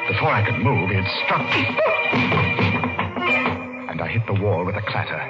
Before 0.09 0.31
I 0.31 0.43
could 0.45 0.59
move, 0.59 0.89
he 0.89 0.97
had 0.97 1.09
struck 1.25 1.45
me. 1.53 3.01
and 3.95 4.03
I 4.03 4.09
hit 4.09 4.27
the 4.27 4.35
wall 4.35 4.65
with 4.65 4.75
a 4.75 4.83
clatter. 4.83 5.21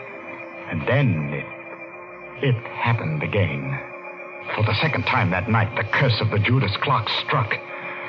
And 0.71 0.89
then 0.89 1.35
it. 1.35 1.45
it 2.43 2.57
happened 2.73 3.23
again. 3.23 3.79
For 4.57 4.65
the 4.65 4.75
second 4.81 5.03
time 5.03 5.31
that 5.31 5.51
night, 5.51 5.77
the 5.77 5.85
curse 5.85 6.19
of 6.23 6.31
the 6.31 6.39
Judas 6.39 6.75
clock 6.79 7.11
struck. 7.27 7.53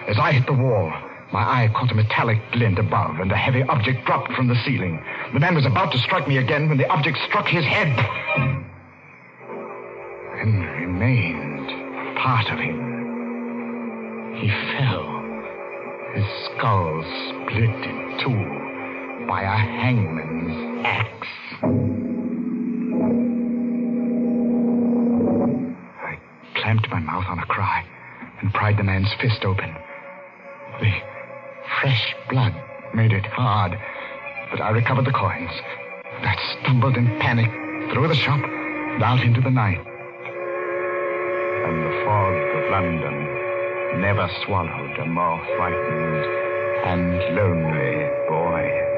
As 0.07 0.17
I 0.17 0.31
hit 0.31 0.45
the 0.45 0.53
wall, 0.53 0.93
my 1.33 1.41
eye 1.41 1.69
caught 1.75 1.91
a 1.91 1.95
metallic 1.95 2.39
glint 2.53 2.79
above, 2.79 3.19
and 3.19 3.29
a 3.33 3.35
heavy 3.35 3.63
object 3.63 4.05
dropped 4.05 4.31
from 4.31 4.47
the 4.47 4.55
ceiling. 4.63 5.03
The 5.33 5.41
man 5.41 5.55
was 5.55 5.65
about 5.65 5.91
to 5.91 5.99
strike 5.99 6.25
me 6.25 6.37
again 6.37 6.69
when 6.69 6.77
the 6.77 6.87
object 6.87 7.17
struck 7.27 7.47
his 7.47 7.65
head. 7.65 7.91
And 10.39 10.63
remained 10.79 11.67
part 12.17 12.49
of 12.49 12.59
him. 12.59 12.79
He 14.39 14.47
fell. 14.77 15.11
His 16.13 16.25
skull 16.45 17.03
split 17.27 17.75
in 17.83 18.19
two 18.23 18.64
by 19.27 19.41
a 19.41 19.57
hangman's 19.57 20.85
axe. 20.85 21.27
I 26.01 26.17
clamped 26.55 26.89
my 26.89 26.99
mouth 26.99 27.25
on 27.27 27.39
a 27.39 27.45
cry 27.45 27.83
and 28.41 28.53
pried 28.53 28.77
the 28.77 28.83
man's 28.83 29.11
fist 29.19 29.43
open. 29.43 29.75
The 30.79 30.91
fresh 31.81 32.15
blood 32.29 32.53
made 32.93 33.11
it 33.11 33.25
hard, 33.25 33.77
but 34.51 34.61
I 34.61 34.69
recovered 34.69 35.05
the 35.05 35.11
coins. 35.11 35.51
I 36.21 36.35
stumbled 36.61 36.97
in 36.97 37.07
panic 37.19 37.49
through 37.91 38.07
the 38.07 38.15
shop 38.15 38.41
and 38.43 39.03
out 39.03 39.21
into 39.21 39.41
the 39.41 39.49
night. 39.49 39.79
And 41.65 41.83
the 41.83 42.03
fog 42.05 42.35
of 42.35 42.71
London 42.71 44.01
never 44.01 44.29
swallowed 44.45 44.99
a 44.99 45.05
more 45.05 45.39
frightened 45.57 46.25
and 46.85 47.35
lonely 47.35 48.09
boy. 48.29 48.94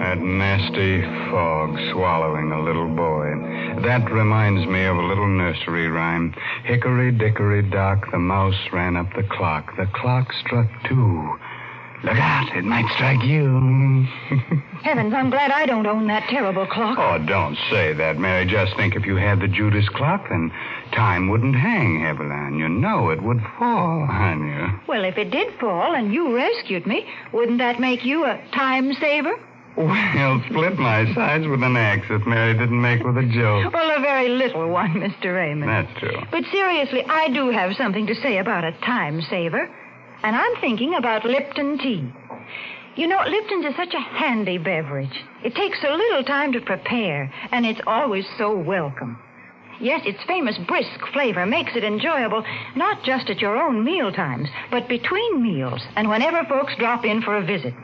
That 0.00 0.18
nasty 0.22 1.02
fog 1.30 1.76
swallowing 1.92 2.52
a 2.52 2.62
little 2.62 2.88
boy. 2.88 3.34
That 3.82 4.10
reminds 4.10 4.66
me 4.66 4.84
of 4.84 4.96
a 4.96 5.02
little 5.02 5.28
nursery 5.28 5.88
rhyme. 5.88 6.34
Hickory 6.64 7.12
dickory 7.12 7.62
dock, 7.62 8.10
the 8.10 8.18
mouse 8.18 8.58
ran 8.72 8.96
up 8.96 9.12
the 9.14 9.24
clock. 9.24 9.76
The 9.76 9.86
clock 9.94 10.32
struck 10.32 10.68
two. 10.88 11.38
Look 12.04 12.16
out, 12.16 12.56
it 12.56 12.64
might 12.64 12.86
strike 12.94 13.22
you. 13.24 14.06
Heavens, 14.84 15.12
I'm 15.12 15.30
glad 15.30 15.50
I 15.50 15.66
don't 15.66 15.86
own 15.86 16.06
that 16.06 16.28
terrible 16.28 16.64
clock. 16.66 16.96
oh, 16.98 17.18
don't 17.26 17.56
say 17.70 17.92
that, 17.94 18.18
Mary. 18.18 18.46
Just 18.46 18.76
think 18.76 18.94
if 18.94 19.04
you 19.04 19.16
had 19.16 19.40
the 19.40 19.48
Judas 19.48 19.88
clock, 19.88 20.28
then 20.28 20.52
time 20.92 21.28
wouldn't 21.28 21.56
hang 21.56 22.00
heavily 22.00 22.30
on 22.30 22.56
you. 22.56 22.68
No, 22.68 23.10
it 23.10 23.20
would 23.22 23.40
fall 23.58 24.02
on 24.08 24.46
you. 24.46 24.80
Well, 24.86 25.04
if 25.04 25.18
it 25.18 25.30
did 25.32 25.58
fall 25.58 25.94
and 25.96 26.12
you 26.14 26.34
rescued 26.36 26.86
me, 26.86 27.04
wouldn't 27.32 27.58
that 27.58 27.80
make 27.80 28.04
you 28.04 28.24
a 28.24 28.40
time 28.54 28.92
saver? 28.94 29.34
Well, 29.76 30.42
split 30.48 30.78
my 30.78 31.12
sides 31.14 31.46
with 31.46 31.62
an 31.62 31.76
axe 31.76 32.06
if 32.10 32.26
Mary 32.26 32.52
didn't 32.52 32.80
make 32.80 33.02
with 33.04 33.16
a 33.16 33.22
joke. 33.26 33.72
Well, 33.72 33.96
a 33.96 34.00
very 34.00 34.28
little 34.28 34.68
one, 34.68 34.94
Mr. 34.94 35.34
Raymond. 35.34 35.68
That's 35.70 35.98
true. 36.00 36.20
But 36.30 36.44
seriously, 36.50 37.04
I 37.04 37.28
do 37.28 37.50
have 37.50 37.74
something 37.76 38.06
to 38.06 38.14
say 38.16 38.38
about 38.38 38.64
a 38.64 38.72
time 38.84 39.20
saver. 39.22 39.68
And 40.22 40.34
I'm 40.34 40.56
thinking 40.60 40.94
about 40.94 41.24
Lipton 41.24 41.78
tea. 41.78 42.12
You 42.96 43.06
know, 43.06 43.22
Lipton's 43.24 43.66
is 43.66 43.76
such 43.76 43.94
a 43.94 44.00
handy 44.00 44.58
beverage. 44.58 45.24
It 45.44 45.54
takes 45.54 45.80
so 45.80 45.94
little 45.94 46.24
time 46.24 46.52
to 46.52 46.60
prepare, 46.60 47.32
and 47.52 47.64
it's 47.64 47.80
always 47.86 48.26
so 48.36 48.56
welcome. 48.56 49.18
Yes, 49.80 50.00
its 50.04 50.18
famous 50.26 50.58
brisk 50.66 51.06
flavor 51.12 51.46
makes 51.46 51.76
it 51.76 51.84
enjoyable, 51.84 52.44
not 52.74 53.04
just 53.04 53.30
at 53.30 53.40
your 53.40 53.56
own 53.56 53.84
meal 53.84 54.10
times, 54.10 54.48
but 54.72 54.88
between 54.88 55.40
meals 55.40 55.80
and 55.94 56.08
whenever 56.08 56.44
folks 56.48 56.74
drop 56.76 57.04
in 57.04 57.22
for 57.22 57.36
a 57.36 57.44
visit. 57.46 57.74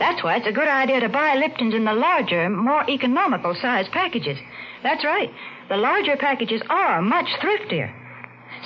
That's 0.00 0.22
why 0.24 0.36
it's 0.36 0.48
a 0.48 0.52
good 0.52 0.68
idea 0.68 1.00
to 1.00 1.08
buy 1.08 1.36
Lipton's 1.36 1.74
in 1.74 1.84
the 1.84 1.92
larger, 1.92 2.48
more 2.48 2.88
economical 2.90 3.54
size 3.54 3.88
packages. 3.88 4.38
That's 4.82 5.04
right. 5.04 5.32
The 5.68 5.76
larger 5.76 6.16
packages 6.16 6.62
are 6.68 7.00
much 7.00 7.26
thriftier. 7.40 7.92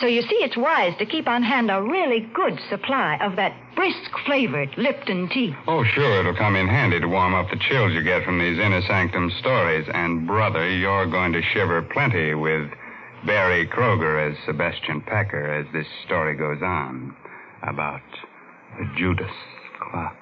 So 0.01 0.07
you 0.07 0.23
see, 0.23 0.37
it's 0.37 0.57
wise 0.57 0.95
to 0.99 1.07
keep 1.07 1.29
on 1.29 1.43
hand 1.43 1.71
a 1.71 1.81
really 1.81 2.21
good 2.35 2.59
supply 2.69 3.19
of 3.21 3.37
that 3.37 3.55
brisk 3.77 4.11
flavored 4.27 4.71
Lipton 4.77 5.29
tea. 5.29 5.55
Oh, 5.67 5.85
sure, 5.85 6.21
it'll 6.21 6.35
come 6.35 6.57
in 6.57 6.67
handy 6.67 6.99
to 7.01 7.07
warm 7.07 7.35
up 7.35 7.51
the 7.51 7.57
chills 7.69 7.93
you 7.93 8.03
get 8.03 8.25
from 8.25 8.39
these 8.39 8.59
inner 8.59 8.83
sanctum 8.83 9.31
stories. 9.39 9.87
And, 9.93 10.27
brother, 10.27 10.69
you're 10.69 11.07
going 11.07 11.33
to 11.35 11.43
shiver 11.43 11.83
plenty 11.83 12.35
with 12.35 12.71
Berry 13.27 13.67
Kroeger 13.69 14.31
as 14.31 14.37
Sebastian 14.45 15.01
Packer 15.03 15.53
as 15.53 15.67
this 15.73 15.87
story 16.05 16.35
goes 16.37 16.63
on 16.63 17.15
about 17.63 18.01
the 18.79 18.87
Judas 18.97 19.31
clock. 19.81 20.17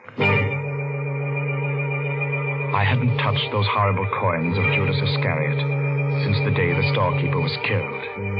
I 2.72 2.84
hadn't 2.84 3.16
touched 3.18 3.50
those 3.52 3.66
horrible 3.68 4.06
coins 4.20 4.58
of 4.58 4.64
Judas 4.74 4.96
Iscariot 4.96 5.58
since 6.24 6.38
the 6.44 6.50
day 6.50 6.72
the 6.72 6.92
storekeeper 6.92 7.40
was 7.40 7.56
killed. 7.66 8.39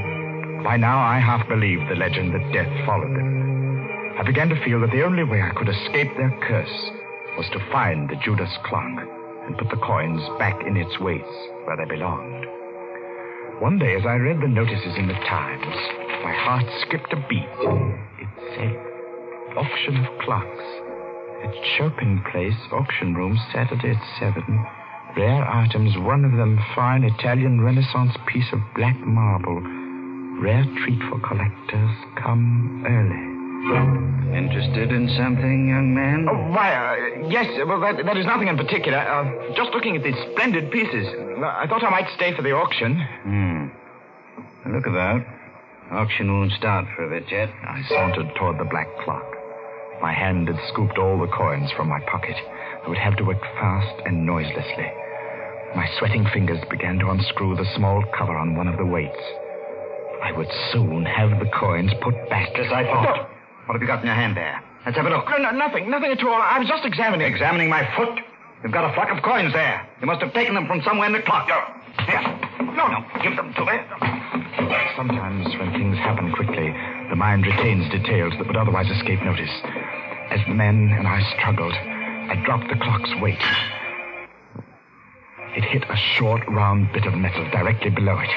By 0.71 0.77
now, 0.77 1.01
I 1.01 1.19
half 1.19 1.49
believed 1.49 1.91
the 1.91 1.97
legend 1.97 2.33
that 2.33 2.53
death 2.53 2.71
followed 2.87 3.11
them. 3.11 4.15
I 4.17 4.23
began 4.23 4.49
to 4.51 4.65
feel 4.65 4.79
that 4.83 4.93
the 4.93 5.03
only 5.03 5.25
way 5.25 5.43
I 5.43 5.51
could 5.51 5.69
escape 5.69 6.15
their 6.17 6.31
curse 6.47 6.93
was 7.37 7.51
to 7.51 7.73
find 7.73 8.09
the 8.09 8.15
Judas 8.23 8.57
clock 8.63 9.03
and 9.47 9.59
put 9.59 9.69
the 9.69 9.83
coins 9.83 10.23
back 10.39 10.63
in 10.65 10.77
its 10.77 11.01
weights 11.01 11.35
where 11.65 11.77
they 11.77 11.87
belonged. 11.87 12.47
One 13.59 13.81
day, 13.81 13.97
as 13.97 14.07
I 14.07 14.15
read 14.15 14.41
the 14.41 14.47
notices 14.47 14.95
in 14.95 15.09
the 15.09 15.19
Times, 15.27 15.75
my 16.23 16.35
heart 16.39 16.67
skipped 16.87 17.13
a 17.15 17.27
beat. 17.29 17.51
It 18.23 18.31
said, 18.55 18.71
Auction 19.59 19.97
of 19.97 20.19
Clocks. 20.21 20.65
At 21.43 21.67
Chopin 21.75 22.23
Place, 22.31 22.63
auction 22.71 23.17
room, 23.17 23.37
Saturday 23.53 23.91
at 23.91 24.19
7. 24.21 24.67
Rare 25.17 25.51
items, 25.51 25.99
one 25.99 26.25
of 26.25 26.31
them 26.39 26.61
fine 26.77 27.03
Italian 27.03 27.61
Renaissance 27.61 28.15
piece 28.29 28.53
of 28.53 28.61
black 28.77 29.01
marble. 29.01 29.80
Rare 30.41 30.65
treat 30.83 30.99
for 31.11 31.21
collectors. 31.21 31.91
Come 32.17 32.83
early. 32.89 33.31
Interested 34.37 34.91
in 34.91 35.07
something, 35.17 35.69
young 35.69 35.93
man? 35.95 36.27
Oh, 36.31 36.51
why, 36.51 36.73
uh, 36.73 37.29
yes, 37.29 37.47
well, 37.67 37.79
that, 37.81 38.03
that 38.07 38.17
is 38.17 38.25
nothing 38.25 38.49
in 38.49 38.57
particular. 38.57 38.97
Uh, 38.97 39.55
just 39.55 39.71
looking 39.75 39.97
at 39.97 40.03
these 40.03 40.17
splendid 40.33 40.71
pieces. 40.71 41.07
I 41.45 41.67
thought 41.69 41.85
I 41.85 41.91
might 41.91 42.09
stay 42.17 42.35
for 42.35 42.41
the 42.41 42.53
auction. 42.53 42.97
Hmm. 43.23 44.73
Look 44.73 44.87
about. 44.87 45.21
Auction 45.93 46.33
won't 46.33 46.53
start 46.53 46.87
for 46.97 47.05
a 47.05 47.11
bit 47.21 47.31
yet. 47.31 47.51
I 47.69 47.83
sauntered 47.89 48.35
toward 48.37 48.59
the 48.59 48.65
black 48.65 48.89
clock. 49.05 49.27
My 50.01 50.15
hand 50.15 50.49
had 50.49 50.57
scooped 50.73 50.97
all 50.97 51.21
the 51.21 51.27
coins 51.27 51.71
from 51.77 51.89
my 51.89 52.01
pocket. 52.09 52.37
I 52.85 52.89
would 52.89 52.97
have 52.97 53.17
to 53.17 53.25
work 53.25 53.43
fast 53.61 54.01
and 54.07 54.25
noiselessly. 54.25 54.89
My 55.77 55.87
sweating 55.99 56.25
fingers 56.33 56.65
began 56.71 56.99
to 57.01 57.11
unscrew 57.11 57.57
the 57.57 57.69
small 57.77 58.03
cover 58.17 58.37
on 58.37 58.57
one 58.57 58.69
of 58.69 58.79
the 58.79 58.87
weights. 58.87 59.21
I 60.23 60.33
would 60.33 60.49
soon 60.73 61.05
have 61.05 61.39
the 61.41 61.51
coins 61.51 61.93
put 62.01 62.15
back. 62.29 62.51
As 62.59 62.71
I 62.73 62.85
thought. 62.85 63.29
What 63.67 63.75
have 63.75 63.83
you 63.83 63.87
got 63.87 64.01
in 64.01 64.07
your 64.07 64.15
hand 64.15 64.37
there? 64.37 64.63
Let's 64.85 64.97
have 64.97 65.07
a 65.07 65.11
look. 65.11 65.29
No, 65.29 65.37
no, 65.37 65.51
nothing, 65.51 65.91
nothing 65.91 66.11
at 66.13 66.23
all. 66.25 66.41
I 66.41 66.59
was 66.59 66.69
just 66.69 66.85
examining. 66.85 67.31
Examining 67.31 67.69
my 67.69 67.89
foot? 67.97 68.19
You've 68.63 68.73
got 68.73 68.91
a 68.91 68.95
flock 68.95 69.11
of 69.11 69.23
coins 69.23 69.53
there. 69.53 69.87
You 70.01 70.07
must 70.07 70.21
have 70.21 70.33
taken 70.33 70.55
them 70.55 70.67
from 70.67 70.83
somewhere 70.83 71.07
in 71.07 71.13
the 71.13 71.23
clock. 71.23 71.49
No. 71.49 71.61
Here. 72.05 72.21
No, 72.77 72.89
no, 72.89 73.05
give 73.23 73.37
them 73.37 73.53
to 73.55 73.65
me. 73.65 73.77
Sometimes 74.97 75.47
when 75.59 75.73
things 75.73 75.97
happen 75.99 76.33
quickly, 76.33 76.73
the 77.09 77.17
mind 77.17 77.47
retains 77.47 77.91
details 77.91 78.33
that 78.39 78.47
would 78.47 78.57
otherwise 78.57 78.91
escape 78.91 79.23
notice. 79.23 79.51
As 80.31 80.41
the 80.47 80.55
men 80.55 80.93
and 80.97 81.07
I 81.09 81.21
struggled, 81.37 81.73
I 81.73 82.41
dropped 82.45 82.69
the 82.69 82.77
clock's 82.77 83.11
weight. 83.21 83.43
It 85.57 85.65
hit 85.65 85.85
a 85.89 85.97
short, 85.97 86.47
round 86.49 86.93
bit 86.93 87.07
of 87.07 87.15
metal 87.15 87.45
directly 87.51 87.91
below 87.91 88.19
it. 88.19 88.31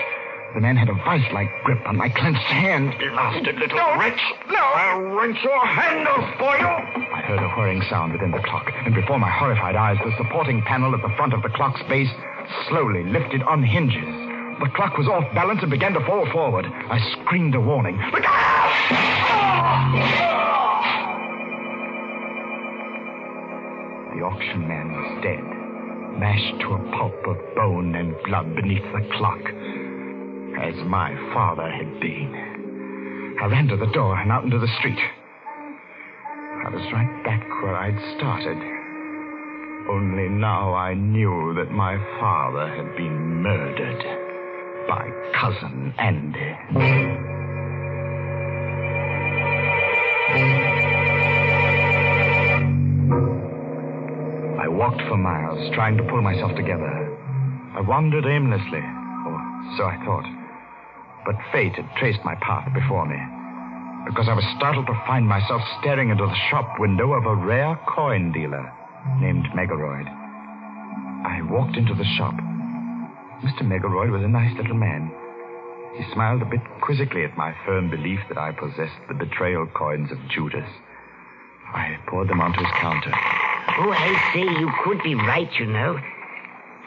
The 0.54 0.62
man 0.62 0.76
had 0.78 0.88
a 0.90 0.94
vice-like 0.94 1.50
grip 1.64 1.82
on 1.88 1.98
my 1.98 2.10
clenched 2.10 2.40
hand. 2.46 2.94
Blasted 3.00 3.56
little 3.58 3.76
No, 3.78 3.98
wretch. 3.98 4.22
no. 4.52 4.60
I'll 4.60 5.02
wrench 5.02 5.38
your 5.44 5.66
hand 5.66 6.08
off 6.08 6.38
for 6.38 6.56
you. 6.58 6.68
I 6.68 7.22
heard 7.26 7.40
a 7.40 7.50
whirring 7.58 7.82
sound 7.90 8.14
within 8.14 8.30
the 8.30 8.40
clock, 8.40 8.70
and 8.86 8.94
before 8.94 9.18
my 9.18 9.30
horrified 9.32 9.76
eyes, 9.76 9.98
the 10.06 10.16
supporting 10.18 10.62
panel 10.62 10.94
at 10.94 11.02
the 11.02 11.10
front 11.18 11.34
of 11.34 11.42
the 11.42 11.50
clock's 11.50 11.82
base 11.90 12.10
slowly 12.70 13.04
lifted 13.04 13.42
on 13.44 13.64
hinges. 13.64 14.06
The 14.62 14.70
clock 14.76 14.96
was 14.98 15.08
off 15.08 15.24
balance 15.34 15.60
and 15.64 15.72
began 15.72 15.94
to 15.94 16.06
fall 16.06 16.28
forward. 16.32 16.66
I 16.68 17.00
screamed 17.24 17.56
a 17.56 17.62
warning. 17.62 17.98
Look 18.12 18.24
The 24.14 24.22
auction 24.22 24.68
man 24.68 24.92
was 24.94 25.24
dead, 25.24 25.44
mashed 26.20 26.60
to 26.62 26.74
a 26.76 26.92
pulp 26.96 27.16
of 27.26 27.38
bone 27.56 27.96
and 27.96 28.14
blood 28.26 28.56
beneath 28.56 28.84
the 28.94 29.02
clock, 29.18 29.42
as 30.62 30.76
my 30.86 31.14
father 31.34 31.70
had 31.70 32.00
been. 32.00 33.38
I 33.42 33.46
ran 33.48 33.68
to 33.68 33.78
the 33.78 33.92
door 33.94 34.18
and 34.18 34.32
out 34.32 34.44
into 34.44 34.60
the 34.60 34.68
street. 34.80 35.00
I 36.66 36.70
was 36.70 36.82
right 36.94 37.24
back 37.26 37.44
where 37.62 37.76
I'd 37.76 37.98
started. 38.18 38.58
Only 39.90 40.30
now 40.30 40.74
I 40.74 40.94
knew 40.94 41.54
that 41.56 41.72
my 41.72 41.98
father 42.20 42.68
had 42.70 42.96
been 42.96 43.42
murdered 43.42 44.02
by 44.88 45.10
cousin 45.40 45.94
Andy. 45.98 46.56
I 54.62 54.68
walked 54.70 55.02
for 55.10 55.18
miles, 55.18 55.70
trying 55.76 55.98
to 55.98 56.04
pull 56.04 56.22
myself 56.22 56.56
together. 56.56 57.18
I 57.76 57.82
wandered 57.82 58.26
aimlessly, 58.26 58.80
or 58.80 59.42
so 59.78 59.84
I 59.84 59.98
thought. 60.06 60.43
But 61.26 61.36
fate 61.52 61.76
had 61.76 61.90
traced 61.98 62.24
my 62.26 62.36
path 62.36 62.68
before 62.74 63.06
me, 63.06 63.20
because 64.06 64.28
I 64.28 64.34
was 64.34 64.44
startled 64.58 64.88
to 64.88 65.04
find 65.08 65.28
myself 65.28 65.62
staring 65.80 66.10
into 66.10 66.26
the 66.26 66.44
shop 66.50 66.80
window 66.80 67.14
of 67.14 67.26
a 67.26 67.36
rare 67.36 67.80
coin 67.88 68.32
dealer 68.32 68.72
named 69.20 69.48
Megaroyd. 69.56 70.08
I 70.08 71.42
walked 71.50 71.78
into 71.78 71.94
the 71.96 72.04
shop. 72.18 72.34
Mr. 73.44 73.66
Megaroyd 73.66 74.10
was 74.10 74.24
a 74.24 74.28
nice 74.28 74.56
little 74.58 74.76
man. 74.76 75.12
He 75.96 76.04
smiled 76.14 76.42
a 76.42 76.46
bit 76.46 76.62
quizzically 76.82 77.24
at 77.24 77.38
my 77.38 77.56
firm 77.66 77.90
belief 77.90 78.20
that 78.28 78.38
I 78.38 78.52
possessed 78.52 79.00
the 79.08 79.14
betrayal 79.14 79.68
coins 79.68 80.12
of 80.12 80.18
Judas. 80.30 80.68
I 81.74 81.98
poured 82.08 82.30
them 82.30 82.42
onto 82.42 82.60
his 82.60 82.72
counter. 82.82 83.12
Oh, 83.80 83.92
I 83.92 84.32
say, 84.34 84.42
you 84.42 84.72
could 84.84 85.02
be 85.04 85.16
right, 85.16 85.50
you 85.60 85.66
know. 85.68 86.00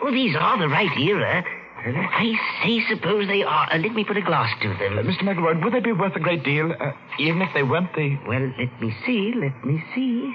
Oh, 0.02 0.10
these 0.10 0.36
are 0.36 0.58
the 0.58 0.68
right 0.68 0.96
era. 0.98 1.44
I 1.84 2.32
say, 2.64 2.82
suppose 2.88 3.28
they 3.28 3.42
are. 3.42 3.68
Uh, 3.72 3.78
let 3.78 3.92
me 3.92 4.04
put 4.04 4.16
a 4.16 4.22
glass 4.22 4.50
to 4.62 4.68
them. 4.68 4.98
Uh, 4.98 5.02
Mr. 5.02 5.22
Megaroyd, 5.24 5.62
would 5.62 5.72
they 5.72 5.80
be 5.80 5.92
worth 5.92 6.16
a 6.16 6.20
great 6.20 6.42
deal, 6.44 6.72
uh, 6.72 6.92
even 7.18 7.42
if 7.42 7.50
they 7.54 7.62
weren't 7.62 7.94
the... 7.94 8.16
Well, 8.26 8.50
let 8.58 8.80
me 8.80 8.94
see, 9.06 9.32
let 9.36 9.64
me 9.64 9.82
see. 9.94 10.34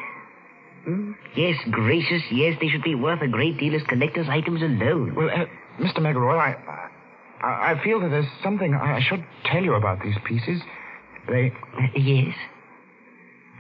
Hmm, 0.86 1.12
Yes, 1.36 1.58
gracious, 1.70 2.22
yes, 2.32 2.58
they 2.62 2.68
should 2.70 2.84
be 2.84 2.96
worth 2.96 3.22
a 3.22 3.28
great 3.28 3.58
deal 3.58 3.76
as 3.76 3.82
collector's 3.84 4.28
items 4.30 4.62
alone. 4.62 5.14
Well, 5.16 5.30
uh, 5.30 5.46
Mr. 5.80 6.02
Megaroyd, 6.02 6.40
I, 6.40 6.56
I, 7.42 7.72
I 7.74 7.84
feel 7.84 8.00
that 8.02 8.10
there's 8.10 8.26
something 8.44 8.74
I 8.74 9.02
should 9.02 9.24
tell 9.46 9.64
you 9.64 9.74
about 9.74 10.02
these 10.04 10.16
pieces. 10.26 10.62
They... 11.28 11.52
Uh, 11.78 11.82
yes? 11.96 12.36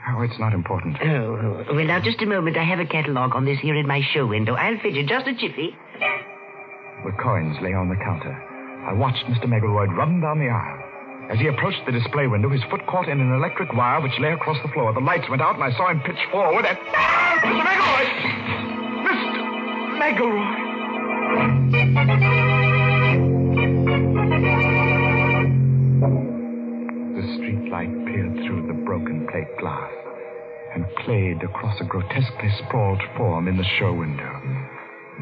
Oh, 0.10 0.22
it's 0.22 0.40
not 0.40 0.54
important. 0.54 0.98
Oh, 1.04 1.66
well, 1.74 1.86
now, 1.86 2.00
just 2.00 2.22
a 2.22 2.26
moment. 2.26 2.58
I 2.58 2.64
have 2.64 2.80
a 2.80 2.86
catalogue 2.86 3.36
on 3.36 3.46
this 3.46 3.60
here 3.60 3.76
in 3.76 3.86
my 3.88 4.02
show 4.14 4.26
window. 4.26 4.56
I'll 4.56 4.80
fidget 4.80 5.08
just 5.08 5.28
a 5.28 5.34
jiffy. 5.34 5.76
The 7.04 7.12
coins 7.14 7.58
lay 7.62 7.74
on 7.74 7.90
the 7.90 7.96
counter. 7.96 8.32
I 8.86 8.94
watched 8.94 9.26
Mr. 9.26 9.50
Megaroyd 9.50 9.92
run 9.98 10.22
down 10.22 10.38
the 10.38 10.50
aisle. 10.50 10.84
As 11.32 11.40
he 11.40 11.48
approached 11.48 11.82
the 11.86 11.92
display 11.92 12.28
window, 12.28 12.50
his 12.50 12.62
foot 12.70 12.86
caught 12.86 13.10
in 13.10 13.20
an 13.20 13.34
electric 13.34 13.74
wire 13.74 14.02
which 14.02 14.20
lay 14.20 14.34
across 14.34 14.62
the 14.62 14.68
floor. 14.70 14.94
The 14.94 15.00
lights 15.00 15.28
went 15.28 15.42
out, 15.42 15.56
and 15.56 15.64
I 15.64 15.72
saw 15.72 15.90
him 15.90 16.00
pitch 16.02 16.20
forward 16.32 16.66
and... 16.66 16.78
Ah! 16.94 17.40
Mr. 17.42 17.64
Megaroyd! 17.64 18.08
Mr. 19.08 19.42
Megaroyd! 19.98 20.62
The 27.16 27.24
streetlight 27.34 28.06
peered 28.06 28.46
through 28.46 28.68
the 28.68 28.74
broken 28.86 29.26
plate 29.32 29.58
glass 29.58 29.92
and 30.76 30.86
played 31.06 31.42
across 31.42 31.82
a 31.82 31.84
grotesquely 31.84 32.52
sprawled 32.66 33.02
form 33.18 33.48
in 33.48 33.58
the 33.58 33.66
show 33.80 33.92
window. 33.94 34.61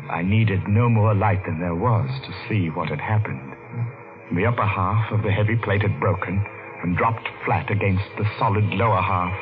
I 0.10 0.22
needed 0.22 0.68
no 0.68 0.90
more 0.90 1.14
light 1.14 1.44
than 1.46 1.60
there 1.60 1.76
was 1.76 2.10
to 2.26 2.48
see 2.48 2.70
what 2.70 2.90
had 2.90 3.02
happened. 3.02 3.54
The 4.36 4.46
upper 4.46 4.66
half 4.66 5.12
of 5.12 5.24
the 5.24 5.32
heavy 5.32 5.56
plate 5.56 5.82
had 5.82 6.00
broken 6.00 6.44
and 6.84 6.98
dropped 6.98 7.28
flat 7.46 7.72
against 7.72 8.06
the 8.18 8.26
solid 8.38 8.66
lower 8.66 9.02
half. 9.02 9.34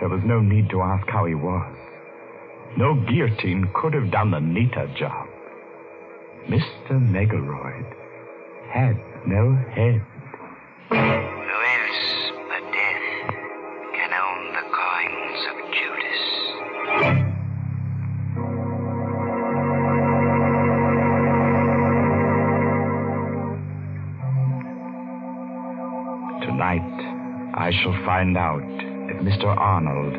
There 0.00 0.08
was 0.08 0.22
no 0.24 0.40
need 0.40 0.70
to 0.70 0.82
ask 0.82 1.08
how 1.08 1.26
he 1.26 1.34
was. 1.34 1.76
No 2.76 2.94
guillotine 2.94 3.70
could 3.74 3.94
have 3.94 4.10
done 4.10 4.32
a 4.34 4.40
neater 4.40 4.86
job. 4.98 5.28
Mr. 6.48 7.00
Megaroyd 7.00 7.86
had 8.72 8.96
no 9.26 9.54
head. 9.74 11.41
Shall 27.70 27.94
find 28.04 28.36
out 28.36 28.62
if 28.62 29.22
Mr. 29.22 29.44
Arnold 29.44 30.16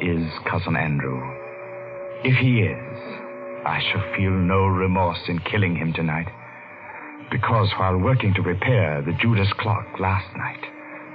is 0.00 0.24
Cousin 0.48 0.76
Andrew. 0.76 1.20
If 2.24 2.38
he 2.38 2.60
is, 2.60 2.98
I 3.66 3.82
shall 3.90 4.14
feel 4.16 4.30
no 4.30 4.66
remorse 4.66 5.20
in 5.28 5.40
killing 5.40 5.76
him 5.76 5.92
tonight. 5.92 6.28
Because 7.30 7.70
while 7.76 7.98
working 7.98 8.32
to 8.34 8.42
repair 8.42 9.02
the 9.02 9.12
Judas 9.20 9.52
clock 9.58 9.86
last 9.98 10.34
night, 10.36 10.64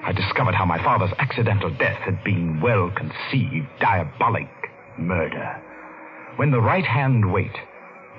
I 0.03 0.11
discovered 0.11 0.55
how 0.55 0.65
my 0.65 0.77
father's 0.83 1.13
accidental 1.17 1.71
death 1.71 1.97
had 2.01 2.23
been 2.23 2.61
well 2.61 2.91
conceived, 2.91 3.67
diabolic 3.79 4.49
murder. 4.99 5.61
When 6.35 6.51
the 6.51 6.61
right 6.61 6.85
hand 6.85 7.33
weight 7.33 7.57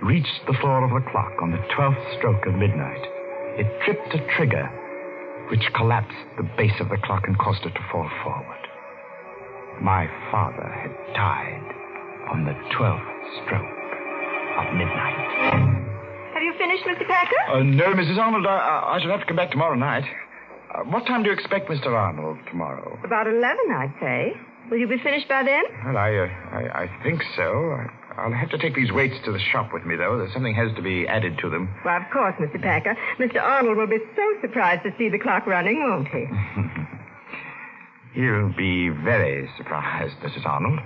reached 0.03 0.41
the 0.47 0.59
floor 0.61 0.85
of 0.85 0.91
the 0.91 1.11
clock 1.11 1.41
on 1.41 1.53
the 1.53 1.65
twelfth 1.75 2.01
stroke 2.19 2.45
of 2.47 2.55
midnight, 2.55 3.07
it 3.57 3.67
tripped 3.85 4.15
a 4.15 4.37
trigger 4.37 4.69
which 5.51 5.63
collapsed 5.75 6.17
the 6.37 6.43
base 6.57 6.75
of 6.81 6.89
the 6.89 6.99
clock 7.05 7.25
and 7.27 7.39
caused 7.39 7.65
it 7.65 7.75
to 7.75 7.85
fall 7.93 8.09
forward. 8.23 8.63
My 9.81 10.07
father 10.31 10.67
had 10.67 10.93
died 11.15 11.67
on 12.33 12.45
the 12.45 12.55
twelfth 12.77 13.05
stroke 13.45 13.63
of 14.59 14.75
midnight. 14.75 15.77
Have 16.35 16.43
you 16.43 16.55
finished, 16.59 16.85
Mr. 16.85 17.07
Packer? 17.07 17.37
Uh, 17.53 17.63
no, 17.63 17.93
Mrs. 17.95 18.19
Arnold, 18.19 18.47
I, 18.47 18.57
I, 18.57 18.97
I 18.97 19.01
shall 19.01 19.11
have 19.11 19.21
to 19.21 19.27
come 19.27 19.37
back 19.37 19.51
tomorrow 19.51 19.75
night. 19.75 20.05
Uh, 20.75 20.81
what 20.85 21.07
time 21.07 21.23
do 21.23 21.29
you 21.29 21.35
expect 21.35 21.69
Mr. 21.71 21.89
Arnold 21.89 22.39
tomorrow? 22.51 22.99
About 23.05 23.27
11, 23.27 23.43
I'd 23.71 23.95
say. 24.01 24.33
Will 24.71 24.79
you 24.79 24.89
be 24.89 24.99
finished 25.03 25.29
by 25.29 25.43
then? 25.45 25.63
Well, 25.85 25.97
I, 25.97 26.11
uh, 26.17 26.27
I, 26.53 26.83
I 26.85 27.03
think 27.05 27.23
so. 27.37 27.43
I, 27.73 27.87
I'll 28.19 28.33
have 28.33 28.51
to 28.51 28.59
take 28.59 28.75
these 28.75 28.91
weights 28.93 29.17
to 29.27 29.33
the 29.33 29.39
shop 29.39 29.73
with 29.73 29.85
me, 29.85 29.95
though. 29.97 30.17
There's 30.17 30.33
something 30.33 30.55
has 30.55 30.75
to 30.77 30.83
be 30.83 31.07
added 31.07 31.39
to 31.41 31.51
them. 31.51 31.69
Well, 31.85 31.97
of 31.97 32.11
course, 32.11 32.35
Mr. 32.41 32.61
Packer. 32.61 32.97
Mr. 33.19 33.43
Arnold 33.43 33.77
will 33.77 33.87
be 33.87 33.99
so 34.17 34.41
surprised 34.41 34.83
to 34.85 34.95
see 34.97 35.09
the 35.09 35.19
clock 35.19 35.47
running, 35.47 35.81
won't 35.83 36.09
he? 36.09 36.27
He'll 38.21 38.49
be 38.57 38.89
very 38.89 39.51
surprised, 39.59 40.17
Mrs. 40.21 40.47
Arnold. 40.47 40.81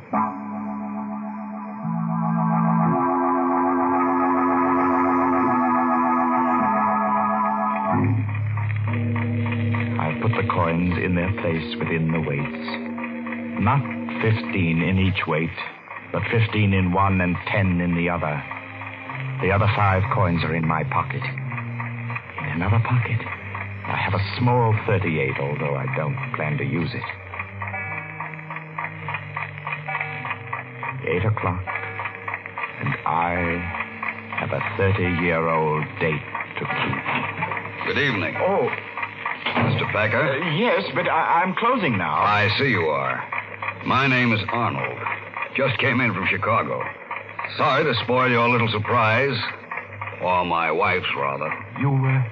I've 10.00 10.20
put 10.20 10.32
the 10.34 10.48
coins 10.50 10.98
in 10.98 11.14
their 11.14 11.32
place 11.40 11.76
within 11.78 12.10
the 12.10 12.20
weights. 12.20 13.62
Not 13.62 13.82
15 14.22 14.82
in 14.82 14.98
each 14.98 15.26
weight, 15.28 15.50
but 16.12 16.22
15 16.30 16.72
in 16.74 16.92
one 16.92 17.20
and 17.20 17.36
10 17.48 17.80
in 17.80 17.94
the 17.96 18.08
other. 18.08 18.42
The 19.42 19.50
other 19.52 19.68
five 19.76 20.02
coins 20.12 20.42
are 20.44 20.54
in 20.54 20.66
my 20.66 20.84
pocket. 20.84 21.22
In 21.22 22.46
another 22.60 22.80
pocket, 22.80 23.20
I 23.86 23.96
have 23.96 24.14
a 24.14 24.24
small 24.38 24.74
38, 24.86 25.38
although 25.40 25.76
I 25.76 25.86
don't 25.96 26.16
plan 26.34 26.58
to 26.58 26.64
use 26.64 26.90
it. 26.92 27.04
Eight 31.08 31.24
o'clock, 31.24 31.64
and 32.80 32.94
I 33.06 33.32
have 34.38 34.52
a 34.52 34.60
30 34.76 35.02
year 35.24 35.48
old 35.48 35.84
date 35.98 36.20
to 36.58 36.64
keep. 36.64 37.86
Good 37.86 37.98
evening. 37.98 38.34
Oh, 38.38 38.68
Mr. 39.64 39.90
Packer? 39.92 40.42
uh, 40.42 40.50
yes, 40.56 40.84
but 40.94 41.08
I- 41.08 41.40
I'm 41.42 41.54
closing 41.54 41.96
now. 41.96 42.14
I 42.18 42.48
see 42.58 42.68
you 42.68 42.82
are. 42.88 43.24
My 43.86 44.06
name 44.06 44.32
is 44.32 44.40
Arnold. 44.52 44.98
Just 45.56 45.78
came 45.78 46.00
in 46.00 46.14
from 46.14 46.26
Chicago. 46.26 46.82
Sorry 47.56 47.84
to 47.84 47.94
spoil 48.02 48.30
your 48.30 48.48
little 48.48 48.68
surprise. 48.68 49.36
Or 50.22 50.44
my 50.44 50.70
wife's, 50.70 51.08
rather. 51.16 51.52
You, 51.80 51.90
uh, 51.92 52.22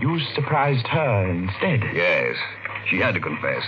you 0.00 0.20
surprised 0.34 0.86
her 0.86 1.30
instead. 1.30 1.82
Yes. 1.94 2.36
She 2.88 2.98
had 2.98 3.14
to 3.14 3.20
confess. 3.20 3.62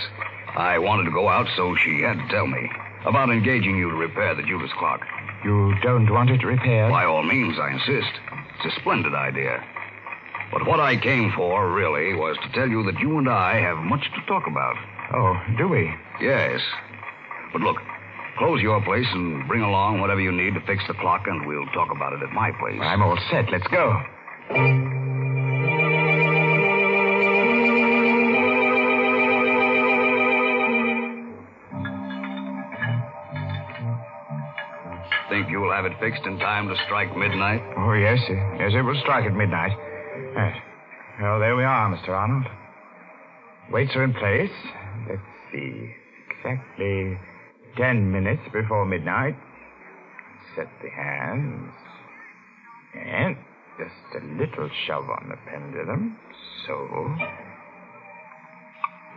I 0.55 0.79
wanted 0.79 1.05
to 1.05 1.11
go 1.11 1.27
out, 1.27 1.47
so 1.55 1.75
she 1.75 2.01
had 2.01 2.17
to 2.17 2.27
tell 2.29 2.47
me 2.47 2.69
about 3.05 3.29
engaging 3.29 3.77
you 3.77 3.89
to 3.89 3.95
repair 3.95 4.35
the 4.35 4.43
Judas 4.43 4.71
clock. 4.77 5.01
You 5.43 5.75
don't 5.81 6.09
want 6.11 6.29
it 6.29 6.43
repaired? 6.43 6.91
By 6.91 7.05
all 7.05 7.23
means, 7.23 7.57
I 7.59 7.71
insist. 7.71 8.11
It's 8.57 8.75
a 8.75 8.79
splendid 8.79 9.13
idea. 9.15 9.63
But 10.51 10.67
what 10.67 10.79
I 10.79 10.97
came 10.97 11.31
for, 11.31 11.71
really, 11.71 12.13
was 12.13 12.37
to 12.43 12.51
tell 12.51 12.69
you 12.69 12.83
that 12.83 12.99
you 12.99 13.17
and 13.17 13.29
I 13.29 13.59
have 13.59 13.77
much 13.77 14.03
to 14.03 14.21
talk 14.27 14.45
about. 14.47 14.75
Oh, 15.13 15.41
do 15.57 15.67
we? 15.67 15.93
Yes. 16.21 16.61
But 17.53 17.61
look, 17.61 17.77
close 18.37 18.61
your 18.61 18.81
place 18.83 19.05
and 19.13 19.47
bring 19.47 19.61
along 19.61 20.01
whatever 20.01 20.21
you 20.21 20.31
need 20.31 20.53
to 20.53 20.61
fix 20.65 20.83
the 20.87 20.93
clock, 20.95 21.23
and 21.27 21.45
we'll 21.47 21.65
talk 21.67 21.89
about 21.91 22.13
it 22.13 22.21
at 22.23 22.31
my 22.31 22.51
place. 22.59 22.79
I'm 22.81 23.01
all 23.01 23.17
set. 23.29 23.45
Let's 23.51 23.67
go. 23.67 24.01
Think 35.29 35.47
you'll 35.49 35.71
have 35.71 35.85
it 35.85 35.93
fixed 35.99 36.23
in 36.25 36.37
time 36.39 36.67
to 36.67 36.75
strike 36.85 37.15
midnight? 37.15 37.61
Oh, 37.77 37.93
yes. 37.93 38.19
uh, 38.29 38.33
Yes, 38.59 38.71
it 38.75 38.81
will 38.81 38.99
strike 39.01 39.25
at 39.25 39.33
midnight. 39.33 39.71
Yes. 40.35 40.57
Well, 41.21 41.39
there 41.39 41.55
we 41.55 41.63
are, 41.63 41.89
Mr. 41.95 42.09
Arnold. 42.09 42.45
Weights 43.71 43.91
are 43.95 44.03
in 44.03 44.13
place. 44.13 44.51
Let's 45.07 45.21
see. 45.51 45.93
Exactly 46.43 47.17
ten 47.77 48.11
minutes 48.11 48.43
before 48.51 48.85
midnight. 48.85 49.35
Set 50.55 50.67
the 50.81 50.89
hands. 50.89 51.71
And 52.93 53.37
just 53.77 54.23
a 54.23 54.25
little 54.37 54.69
shove 54.85 55.09
on 55.09 55.29
the 55.29 55.37
pendulum. 55.49 56.17
So. 56.67 56.75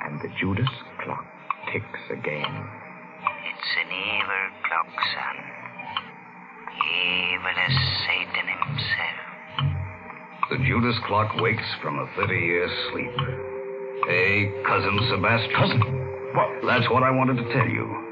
And 0.02 0.20
the 0.20 0.28
Judas 0.40 0.68
clock 1.02 1.26
ticks 1.72 2.00
again. 2.10 2.68
It's 3.44 3.70
an 3.80 3.90
evil 3.90 4.44
clock, 4.68 4.92
son. 5.14 5.36
Evil 6.94 7.56
as 7.66 7.76
Satan 8.06 8.46
himself. 8.48 9.24
The 10.50 10.58
Judas 10.66 10.96
clock 11.06 11.34
wakes 11.40 11.64
from 11.82 11.98
a 11.98 12.06
30 12.16 12.34
year 12.34 12.68
sleep. 12.92 13.10
Hey, 14.06 14.52
cousin 14.66 15.00
Sebastian. 15.10 15.54
Cousin? 15.56 15.80
What? 16.34 16.48
That's 16.66 16.90
what 16.90 17.02
I 17.02 17.10
wanted 17.10 17.36
to 17.38 17.52
tell 17.52 17.66
you. 17.66 18.03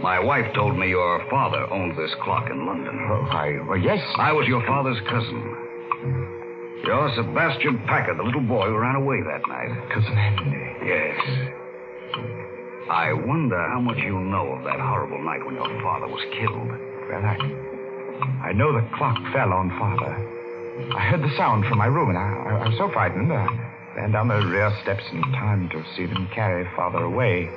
My 0.00 0.20
wife 0.20 0.52
told 0.54 0.78
me 0.78 0.88
your 0.88 1.24
father 1.30 1.66
owned 1.72 1.96
this 1.96 2.14
clock 2.22 2.50
in 2.50 2.66
London. 2.66 2.98
Oh, 3.10 3.26
I. 3.30 3.58
Well, 3.66 3.78
yes. 3.78 4.00
I 4.16 4.32
was 4.32 4.46
your 4.46 4.64
father's 4.66 5.00
cousin. 5.08 5.56
You're 6.84 7.10
Sebastian 7.16 7.78
Packer, 7.86 8.14
the 8.14 8.22
little 8.22 8.42
boy 8.42 8.66
who 8.66 8.76
ran 8.76 8.96
away 8.96 9.22
that 9.22 9.40
night. 9.48 9.88
Cousin 9.88 10.16
Henry. 10.16 10.76
Yes. 10.84 11.18
I 12.90 13.14
wonder 13.14 13.56
how 13.56 13.80
much 13.80 13.96
you 13.96 14.20
know 14.20 14.52
of 14.52 14.64
that 14.64 14.78
horrible 14.78 15.22
night 15.24 15.44
when 15.46 15.54
your 15.54 15.80
father 15.82 16.08
was 16.08 16.20
killed. 16.36 16.68
Well, 17.08 17.24
I. 17.24 18.50
I 18.50 18.52
know 18.52 18.72
the 18.72 18.86
clock 18.96 19.16
fell 19.32 19.52
on 19.52 19.70
Father. 19.78 20.12
I 20.94 21.00
heard 21.08 21.22
the 21.22 21.34
sound 21.36 21.64
from 21.66 21.78
my 21.78 21.86
room, 21.86 22.10
and 22.10 22.18
I, 22.18 22.22
I, 22.22 22.64
I 22.64 22.68
was 22.68 22.76
so 22.76 22.90
frightened. 22.92 23.32
I 23.32 23.46
ran 23.96 24.12
down 24.12 24.28
the 24.28 24.44
rear 24.46 24.70
steps 24.82 25.04
in 25.10 25.22
time 25.32 25.70
to 25.70 25.82
see 25.96 26.04
them 26.04 26.28
carry 26.34 26.68
Father 26.76 27.04
away. 27.04 27.48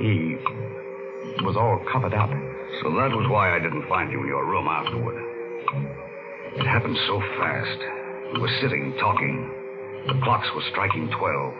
He 0.00 0.36
was 1.42 1.56
all 1.56 1.78
covered 1.90 2.14
up. 2.14 2.30
So 2.82 2.90
that 2.94 3.10
was 3.10 3.28
why 3.28 3.54
I 3.54 3.58
didn't 3.58 3.88
find 3.88 4.10
you 4.12 4.20
in 4.20 4.26
your 4.26 4.44
room 4.44 4.68
afterward. 4.68 5.16
It 6.56 6.66
happened 6.66 6.98
so 7.06 7.20
fast. 7.38 7.78
We 8.34 8.40
were 8.40 8.50
sitting, 8.60 8.94
talking. 9.00 9.50
The 10.06 10.20
clocks 10.22 10.48
were 10.54 10.62
striking 10.70 11.08
twelve. 11.10 11.54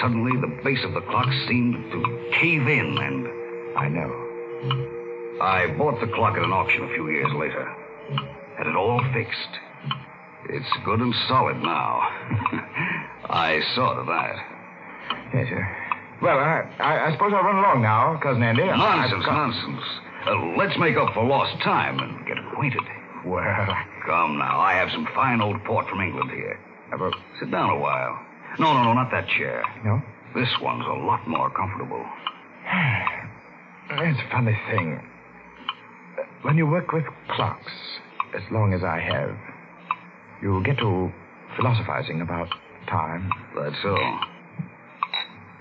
Suddenly, 0.00 0.40
the 0.40 0.62
base 0.62 0.82
of 0.84 0.94
the 0.94 1.00
clock 1.02 1.28
seemed 1.48 1.74
to 1.92 2.30
cave 2.32 2.66
in, 2.66 2.98
and 2.98 3.28
I 3.76 3.88
know. 3.88 5.40
I 5.40 5.66
bought 5.76 6.00
the 6.00 6.06
clock 6.14 6.36
at 6.36 6.42
an 6.42 6.52
auction 6.52 6.84
a 6.84 6.94
few 6.94 7.10
years 7.10 7.30
later. 7.34 7.64
Had 8.56 8.66
it 8.66 8.76
all 8.76 9.00
fixed. 9.12 9.60
It's 10.48 10.84
good 10.84 11.00
and 11.00 11.14
solid 11.28 11.56
now. 11.56 12.00
I 13.28 13.60
saw 13.74 13.94
to 13.94 14.04
that. 14.04 15.34
Yes, 15.34 15.48
sir. 15.48 15.83
Well, 16.24 16.38
I, 16.38 16.64
I, 16.80 17.08
I 17.08 17.12
suppose 17.12 17.32
I'll 17.36 17.44
run 17.44 17.56
along 17.56 17.82
now, 17.82 18.18
Cousin 18.22 18.42
Andy. 18.42 18.64
Nonsense, 18.64 19.24
nonsense. 19.28 19.84
Uh, 20.24 20.56
let's 20.56 20.72
make 20.78 20.96
up 20.96 21.12
for 21.12 21.22
lost 21.22 21.52
time 21.62 21.98
and 22.00 22.26
get 22.26 22.38
acquainted. 22.38 22.80
Well, 23.26 23.44
Come 24.06 24.38
now, 24.38 24.58
I 24.58 24.72
have 24.72 24.88
some 24.90 25.06
fine 25.14 25.42
old 25.42 25.62
port 25.64 25.86
from 25.86 26.00
England 26.00 26.30
here. 26.30 26.58
Have 26.90 27.02
a... 27.02 27.10
Sit 27.38 27.50
down 27.50 27.68
a 27.68 27.78
while. 27.78 28.18
No, 28.58 28.72
no, 28.72 28.84
no, 28.84 28.94
not 28.94 29.10
that 29.10 29.28
chair. 29.36 29.62
No? 29.84 30.00
This 30.34 30.48
one's 30.62 30.86
a 30.86 31.04
lot 31.04 31.28
more 31.28 31.50
comfortable. 31.50 32.02
It's 33.90 34.18
a 34.18 34.30
funny 34.32 34.58
thing. 34.70 35.00
When 36.40 36.56
you 36.56 36.66
work 36.66 36.92
with 36.92 37.04
clocks, 37.36 37.72
as 38.34 38.42
long 38.50 38.72
as 38.72 38.82
I 38.82 38.98
have, 38.98 39.36
you 40.40 40.62
get 40.64 40.78
to 40.78 41.12
philosophizing 41.56 42.22
about 42.22 42.48
time. 42.88 43.30
That's 43.54 43.76
so. 43.82 43.94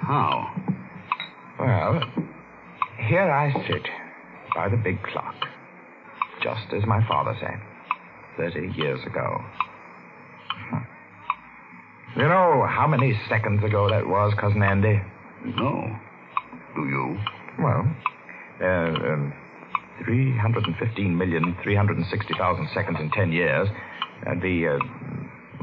How? 0.06 0.52
Well, 1.60 2.02
here 3.08 3.32
I 3.32 3.54
sit 3.68 3.84
by 4.54 4.68
the 4.68 4.76
big 4.76 5.02
clock, 5.04 5.36
just 6.42 6.74
as 6.76 6.86
my 6.86 7.00
father 7.08 7.34
said 7.40 7.62
30 8.38 8.74
years 8.76 9.00
ago. 9.06 9.42
Hmm. 10.70 10.84
You 12.20 12.28
know 12.28 12.68
how 12.70 12.86
many 12.86 13.18
seconds 13.30 13.64
ago 13.64 13.90
that 13.90 14.06
was, 14.06 14.34
Cousin 14.40 14.62
Andy? 14.62 15.02
No. 15.46 15.98
Do 16.76 16.82
you? 16.82 17.18
Well, 17.60 17.88
uh, 18.62 18.66
um, 18.66 19.34
315,360,000 20.02 22.74
seconds 22.74 22.98
in 23.00 23.10
10 23.12 23.32
years. 23.32 23.70
That'd 24.26 24.42
be 24.42 24.68
uh, 24.68 24.80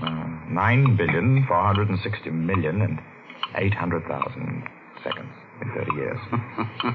uh, 0.03 0.29
9,460 0.49 2.31
million 2.31 2.81
and 2.83 3.01
800,000 3.57 4.65
seconds 5.05 5.29
in 5.63 5.73
30 5.75 5.93
years. 5.97 6.19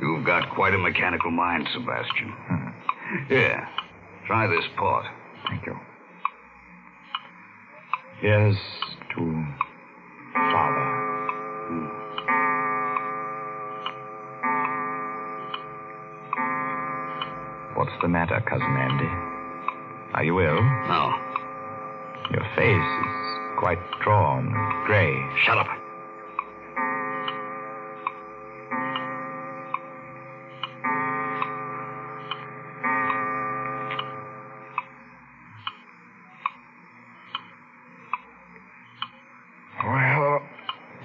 You've 0.00 0.24
got 0.26 0.54
quite 0.54 0.74
a 0.74 0.78
mechanical 0.78 1.30
mind, 1.30 1.68
Sebastian. 1.72 2.32
Hmm. 2.48 2.68
Here, 3.28 3.68
try 4.26 4.46
this 4.46 4.64
pot. 4.76 5.04
Thank 5.48 5.66
you. 5.66 5.78
Here's 8.20 8.56
to 9.16 9.44
Father. 10.34 11.04
What's 17.76 17.92
the 18.02 18.08
matter, 18.08 18.40
Cousin 18.48 18.76
Andy? 18.76 19.34
Are 20.14 20.24
you 20.24 20.40
ill? 20.40 20.62
No. 20.62 21.12
Your 22.30 22.46
face 22.56 22.90
is 23.04 23.43
quite 23.58 23.78
drawn, 24.02 24.50
gray. 24.86 25.14
Shut 25.44 25.58
up. 25.58 25.68
Well, 39.82 40.40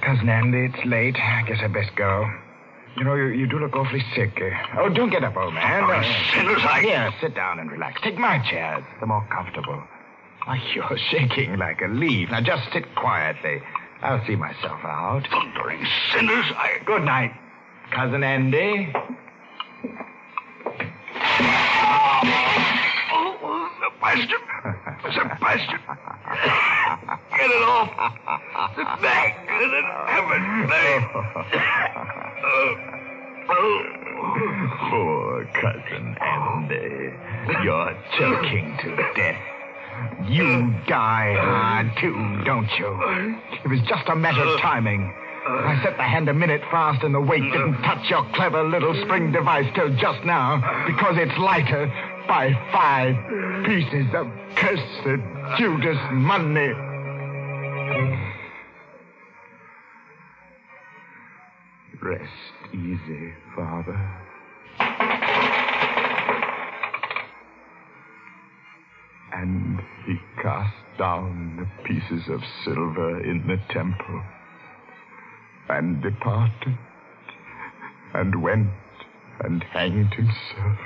Cousin 0.01 0.29
Andy, 0.29 0.65
it's 0.73 0.85
late. 0.85 1.17
I 1.17 1.43
guess 1.47 1.59
I 1.61 1.67
best 1.67 1.95
go. 1.95 2.29
You 2.97 3.03
know, 3.03 3.15
you, 3.15 3.27
you 3.27 3.47
do 3.47 3.59
look 3.59 3.75
awfully 3.75 4.03
sick. 4.15 4.39
Uh, 4.41 4.79
oh, 4.81 4.89
don't 4.89 5.09
get 5.09 5.23
up, 5.23 5.37
old 5.37 5.53
man. 5.53 5.83
Oh, 5.83 5.91
Uh, 5.93 6.03
sinners, 6.33 6.61
I- 6.63 6.81
Here, 6.81 7.13
sit 7.21 7.35
down 7.35 7.59
and 7.59 7.71
relax. 7.71 8.01
Take 8.01 8.17
my 8.17 8.39
chair. 8.39 8.77
It's 8.79 8.99
the 8.99 9.05
more 9.05 9.25
comfortable. 9.31 9.81
Why, 10.45 10.61
you're 10.73 10.97
shaking 11.11 11.57
like 11.57 11.81
a 11.81 11.87
leaf. 11.87 12.29
Now, 12.31 12.41
just 12.41 12.71
sit 12.73 12.95
quietly. 12.95 13.61
I'll 14.01 14.25
see 14.25 14.35
myself 14.35 14.83
out. 14.83 15.27
Thundering 15.29 15.85
sinners, 16.13 16.45
I. 16.55 16.79
Good 16.85 17.03
night, 17.03 17.33
Cousin 17.91 18.23
Andy. 18.23 18.93
Oh, 23.11 23.69
Sebastian! 23.83 24.39
Sebastian! 25.03 25.79
Get 27.37 27.49
it 27.51 27.63
off! 27.63 27.89
The 28.75 28.83
back! 29.01 29.37
In 29.61 29.71
heaven's 30.07 30.69
name! 30.69 31.03
Poor 34.89 35.45
Cousin 35.53 36.17
Andy. 36.21 37.13
You're 37.63 37.93
choking 38.17 38.77
to 38.81 38.95
death. 39.15 39.58
You 40.27 40.73
die 40.87 41.35
hard, 41.37 41.91
too, 41.99 42.43
don't 42.45 42.69
you? 42.77 42.87
It 43.63 43.69
was 43.69 43.79
just 43.87 44.07
a 44.07 44.15
matter 44.15 44.41
of 44.41 44.59
timing. 44.59 45.13
I 45.47 45.79
set 45.83 45.97
the 45.97 46.03
hand 46.03 46.29
a 46.29 46.33
minute 46.33 46.61
fast 46.69 47.03
and 47.03 47.15
the 47.15 47.21
weight 47.21 47.41
didn't 47.41 47.81
touch 47.81 48.09
your 48.09 48.23
clever 48.33 48.63
little 48.63 48.93
spring 49.05 49.31
device 49.31 49.65
till 49.73 49.89
just 49.95 50.23
now 50.25 50.57
because 50.85 51.15
it's 51.17 51.35
lighter 51.39 51.87
by 52.27 52.53
five 52.71 53.15
pieces 53.65 54.05
of 54.13 54.27
cursed 54.55 55.57
Judas 55.57 55.97
money. 56.11 56.73
Rest 62.01 62.73
easy, 62.73 63.33
Father. 63.55 64.28
And 69.31 69.79
he 70.05 70.15
cast 70.41 70.75
down 70.97 71.57
the 71.57 71.83
pieces 71.87 72.27
of 72.29 72.41
silver 72.63 73.23
in 73.23 73.45
the 73.47 73.57
temple 73.73 74.21
and 75.69 76.01
departed 76.01 76.77
and 78.13 78.41
went 78.41 78.69
and 79.41 79.63
hanged 79.63 80.13
himself. 80.13 80.79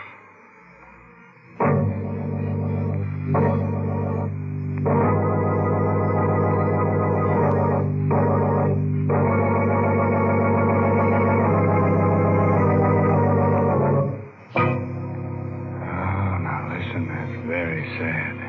Sad. 17.98 18.44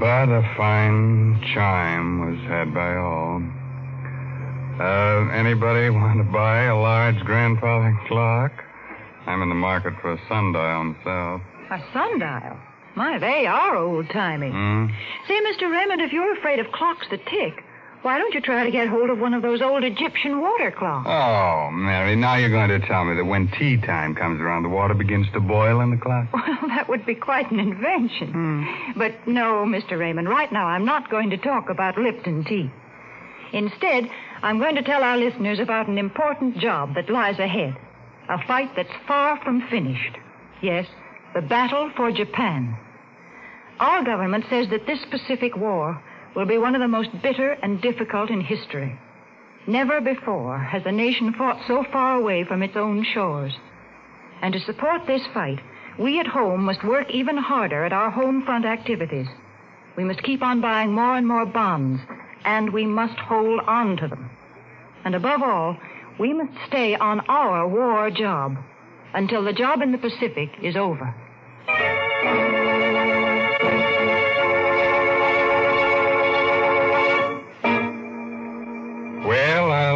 But 0.00 0.28
a 0.28 0.42
fine 0.56 1.40
chime 1.54 2.20
was 2.20 2.38
had 2.48 2.72
by 2.72 2.96
all. 2.96 3.42
Uh, 4.78 5.32
anybody 5.32 5.90
want 5.90 6.18
to 6.18 6.32
buy 6.32 6.64
a 6.64 6.76
large 6.76 7.18
grandfather 7.24 7.98
clock? 8.06 8.52
I'm 9.26 9.42
in 9.42 9.48
the 9.48 9.54
market 9.54 9.94
for 10.00 10.12
a 10.12 10.18
sundial 10.28 10.84
myself. 10.84 11.42
A 11.70 11.80
sundial? 11.92 12.56
My, 12.94 13.18
they 13.18 13.46
are 13.46 13.76
old 13.76 14.08
timey. 14.10 14.50
Hmm? 14.50 14.86
Say, 15.26 15.40
Mr. 15.50 15.70
Raymond, 15.70 16.00
if 16.00 16.12
you're 16.12 16.36
afraid 16.36 16.58
of 16.58 16.70
clocks 16.72 17.06
that 17.10 17.24
tick, 17.26 17.64
why 18.02 18.18
don't 18.18 18.32
you 18.34 18.40
try 18.40 18.64
to 18.64 18.70
get 18.70 18.88
hold 18.88 19.10
of 19.10 19.18
one 19.18 19.34
of 19.34 19.42
those 19.42 19.60
old 19.60 19.82
Egyptian 19.84 20.40
water 20.40 20.70
clocks? 20.70 21.08
Oh, 21.08 21.70
Mary, 21.72 22.14
now 22.16 22.36
you're 22.36 22.50
going 22.50 22.68
to 22.68 22.86
tell 22.86 23.04
me 23.04 23.16
that 23.16 23.24
when 23.24 23.48
tea 23.58 23.76
time 23.76 24.14
comes 24.14 24.40
around, 24.40 24.62
the 24.62 24.68
water 24.68 24.94
begins 24.94 25.26
to 25.32 25.40
boil 25.40 25.80
in 25.80 25.90
the 25.90 25.96
clock? 25.96 26.26
Well, 26.32 26.68
that 26.68 26.88
would 26.88 27.06
be 27.06 27.14
quite 27.14 27.50
an 27.50 27.60
invention. 27.60 28.32
Hmm. 28.32 28.98
But 28.98 29.26
no, 29.26 29.64
Mr. 29.64 29.98
Raymond, 29.98 30.28
right 30.28 30.50
now 30.52 30.66
I'm 30.66 30.84
not 30.84 31.10
going 31.10 31.30
to 31.30 31.36
talk 31.36 31.70
about 31.70 31.98
Lipton 31.98 32.44
tea. 32.44 32.70
Instead, 33.52 34.08
I'm 34.42 34.58
going 34.58 34.74
to 34.74 34.82
tell 34.82 35.02
our 35.02 35.16
listeners 35.16 35.58
about 35.58 35.88
an 35.88 35.98
important 35.98 36.58
job 36.58 36.94
that 36.94 37.10
lies 37.10 37.38
ahead. 37.38 37.76
A 38.28 38.44
fight 38.46 38.70
that's 38.76 38.92
far 39.06 39.42
from 39.42 39.66
finished. 39.70 40.16
Yes, 40.62 40.86
the 41.34 41.40
battle 41.40 41.90
for 41.96 42.12
Japan. 42.12 42.76
Our 43.80 44.04
government 44.04 44.44
says 44.50 44.68
that 44.70 44.86
this 44.86 45.04
Pacific 45.10 45.56
War 45.56 46.02
will 46.34 46.46
be 46.46 46.58
one 46.58 46.74
of 46.74 46.80
the 46.80 46.88
most 46.88 47.10
bitter 47.22 47.52
and 47.62 47.80
difficult 47.82 48.30
in 48.30 48.40
history. 48.40 48.98
Never 49.66 50.00
before 50.00 50.58
has 50.58 50.82
a 50.86 50.92
nation 50.92 51.34
fought 51.34 51.60
so 51.66 51.84
far 51.92 52.14
away 52.14 52.44
from 52.44 52.62
its 52.62 52.76
own 52.76 53.04
shores. 53.04 53.52
And 54.40 54.54
to 54.54 54.60
support 54.60 55.06
this 55.06 55.26
fight, 55.34 55.60
we 55.98 56.20
at 56.20 56.26
home 56.26 56.64
must 56.64 56.84
work 56.84 57.10
even 57.10 57.36
harder 57.36 57.84
at 57.84 57.92
our 57.92 58.10
home 58.10 58.44
front 58.44 58.64
activities. 58.64 59.26
We 59.96 60.04
must 60.04 60.22
keep 60.22 60.42
on 60.42 60.60
buying 60.60 60.92
more 60.92 61.16
and 61.16 61.26
more 61.26 61.44
bonds, 61.44 62.00
and 62.44 62.72
we 62.72 62.86
must 62.86 63.18
hold 63.18 63.60
on 63.66 63.96
to 63.96 64.08
them. 64.08 64.30
And 65.04 65.14
above 65.14 65.42
all, 65.42 65.76
we 66.18 66.32
must 66.32 66.52
stay 66.66 66.94
on 66.94 67.20
our 67.28 67.66
war 67.66 68.10
job 68.10 68.56
until 69.12 69.44
the 69.44 69.52
job 69.52 69.82
in 69.82 69.92
the 69.92 69.98
Pacific 69.98 70.50
is 70.62 70.76
over. 70.76 71.14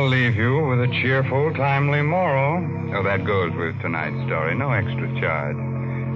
I'll 0.03 0.09
leave 0.09 0.35
you 0.35 0.59
with 0.67 0.81
a 0.81 0.89
cheerful, 0.89 1.55
timely 1.55 2.03
moral. 2.03 2.59
Oh, 2.93 3.05
that 3.05 3.25
goes 3.25 3.55
with 3.55 3.81
tonight's 3.81 4.27
story. 4.27 4.53
No 4.57 4.73
extra 4.73 5.07
charge. 5.21 5.55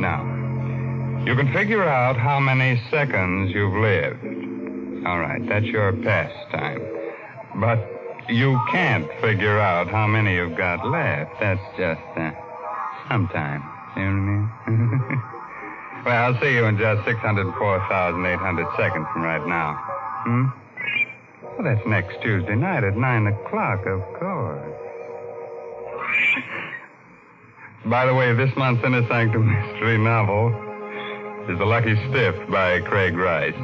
Now, 0.00 0.26
you 1.24 1.36
can 1.36 1.52
figure 1.52 1.84
out 1.84 2.16
how 2.16 2.40
many 2.40 2.82
seconds 2.90 3.52
you've 3.54 3.74
lived. 3.74 5.06
All 5.06 5.20
right, 5.20 5.40
that's 5.48 5.66
your 5.66 5.92
pastime. 5.92 6.82
But 7.60 7.78
you 8.28 8.58
can't 8.72 9.08
figure 9.20 9.60
out 9.60 9.86
how 9.86 10.08
many 10.08 10.34
you've 10.34 10.58
got 10.58 10.84
left. 10.84 11.38
That's 11.38 11.62
just 11.78 12.02
uh, 12.16 12.32
sometime. 13.08 13.62
You 13.96 14.02
know 14.02 14.50
what 14.66 14.66
I 14.66 14.70
mean? 14.70 15.22
well, 16.04 16.34
I'll 16.34 16.40
see 16.40 16.54
you 16.54 16.64
in 16.64 16.76
just 16.76 17.04
604,800 17.04 18.66
seconds 18.76 19.06
from 19.12 19.22
right 19.22 19.46
now. 19.46 19.74
Hmm? 20.26 20.65
Well, 21.58 21.74
that's 21.74 21.86
next 21.86 22.20
Tuesday 22.20 22.54
night 22.54 22.84
at 22.84 22.96
9 22.96 23.26
o'clock, 23.28 23.86
of 23.86 24.02
course. 24.18 24.74
By 27.86 28.04
the 28.04 28.14
way, 28.14 28.34
this 28.34 28.54
month's 28.56 28.84
Inner 28.84 29.06
Sanctum 29.08 29.48
Mystery 29.48 29.96
novel 29.96 30.48
is 31.48 31.58
The 31.58 31.64
Lucky 31.64 31.94
Stiff 32.10 32.34
by 32.50 32.80
Craig 32.80 33.16
Rice. 33.16 33.54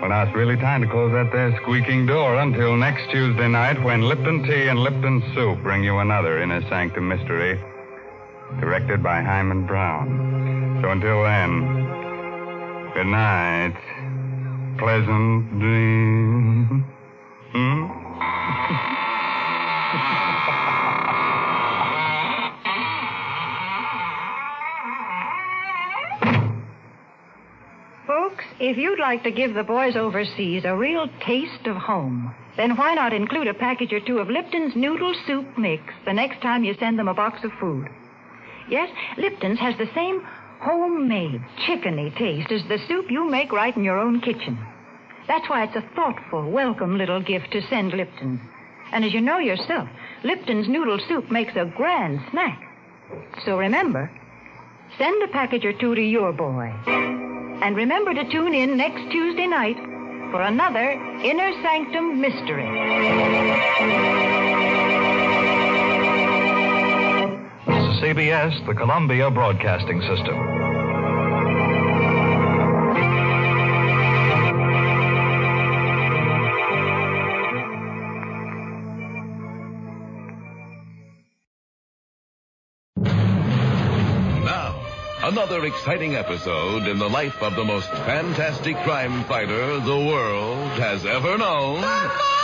Well, 0.00 0.10
now 0.10 0.24
it's 0.24 0.34
really 0.36 0.56
time 0.56 0.82
to 0.82 0.88
close 0.88 1.12
that 1.12 1.32
there 1.32 1.58
squeaking 1.62 2.06
door 2.06 2.36
until 2.36 2.76
next 2.76 3.10
Tuesday 3.10 3.48
night 3.48 3.82
when 3.82 4.02
Lipton 4.02 4.42
Tea 4.42 4.68
and 4.68 4.80
Lipton 4.80 5.22
Soup 5.34 5.62
bring 5.62 5.82
you 5.82 5.98
another 5.98 6.42
Inner 6.42 6.60
Sanctum 6.68 7.08
Mystery 7.08 7.58
directed 8.60 9.02
by 9.02 9.22
Himan 9.22 9.66
Brown. 9.66 10.80
So 10.82 10.90
until 10.90 11.22
then, 11.22 12.92
good 12.94 13.06
night. 13.06 13.76
Pleasant 14.80 15.60
dreams. 15.60 16.84
Hmm? 17.52 17.86
Folks, 28.06 28.44
if 28.58 28.78
you'd 28.78 28.98
like 28.98 29.22
to 29.24 29.30
give 29.30 29.52
the 29.52 29.62
boys 29.62 29.96
overseas 29.96 30.64
a 30.64 30.74
real 30.74 31.08
taste 31.26 31.66
of 31.66 31.76
home, 31.76 32.34
then 32.56 32.74
why 32.74 32.94
not 32.94 33.12
include 33.12 33.48
a 33.48 33.54
package 33.54 33.92
or 33.92 34.00
two 34.00 34.16
of 34.16 34.30
Lipton's 34.30 34.74
Noodle 34.74 35.14
Soup 35.26 35.46
Mix 35.58 35.82
the 36.06 36.14
next 36.14 36.40
time 36.40 36.64
you 36.64 36.74
send 36.80 36.98
them 36.98 37.08
a 37.08 37.12
box 37.12 37.44
of 37.44 37.52
food? 37.60 37.86
Yes, 38.70 38.88
Lipton's 39.18 39.58
has 39.58 39.76
the 39.76 39.90
same 39.94 40.26
homemade, 40.60 41.42
chickeny 41.66 42.16
taste 42.16 42.52
as 42.52 42.62
the 42.68 42.78
soup 42.86 43.10
you 43.10 43.28
make 43.28 43.52
right 43.52 43.76
in 43.76 43.84
your 43.84 43.98
own 43.98 44.20
kitchen. 44.20 44.58
That's 45.26 45.48
why 45.48 45.64
it's 45.64 45.76
a 45.76 45.94
thoughtful, 45.94 46.50
welcome 46.50 46.98
little 46.98 47.20
gift 47.22 47.52
to 47.52 47.62
send 47.68 47.92
Lipton. 47.92 48.40
And 48.92 49.04
as 49.04 49.12
you 49.12 49.20
know 49.20 49.38
yourself, 49.38 49.88
Lipton's 50.22 50.68
noodle 50.68 50.98
soup 51.08 51.30
makes 51.30 51.54
a 51.56 51.64
grand 51.64 52.20
snack. 52.30 52.60
So 53.44 53.56
remember, 53.56 54.10
send 54.98 55.22
a 55.22 55.28
package 55.28 55.64
or 55.64 55.72
two 55.72 55.94
to 55.94 56.02
your 56.02 56.32
boy. 56.32 56.74
And 56.86 57.76
remember 57.76 58.12
to 58.12 58.30
tune 58.30 58.54
in 58.54 58.76
next 58.76 59.10
Tuesday 59.10 59.46
night 59.46 59.76
for 60.30 60.42
another 60.42 60.90
Inner 61.22 61.52
Sanctum 61.62 62.20
Mystery. 62.20 62.68
This 68.00 68.10
is 68.10 68.16
CBS, 68.16 68.66
the 68.66 68.74
Columbia 68.74 69.30
Broadcasting 69.30 70.00
System. 70.02 70.36
Now, 84.44 84.80
another 85.22 85.64
exciting 85.66 86.16
episode 86.16 86.86
in 86.86 86.98
the 86.98 87.08
life 87.08 87.42
of 87.42 87.56
the 87.56 87.64
most 87.64 87.88
fantastic 87.90 88.76
crime 88.78 89.24
fighter 89.24 89.78
the 89.80 89.96
world 89.96 90.68
has 90.78 91.04
ever 91.04 91.36
known. 91.38 92.39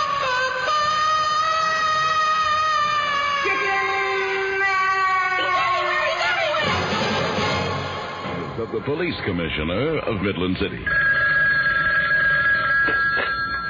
Of 8.66 8.72
the 8.72 8.80
police 8.82 9.14
commissioner 9.22 10.02
of 10.10 10.18
Midland 10.26 10.58
City. 10.58 10.82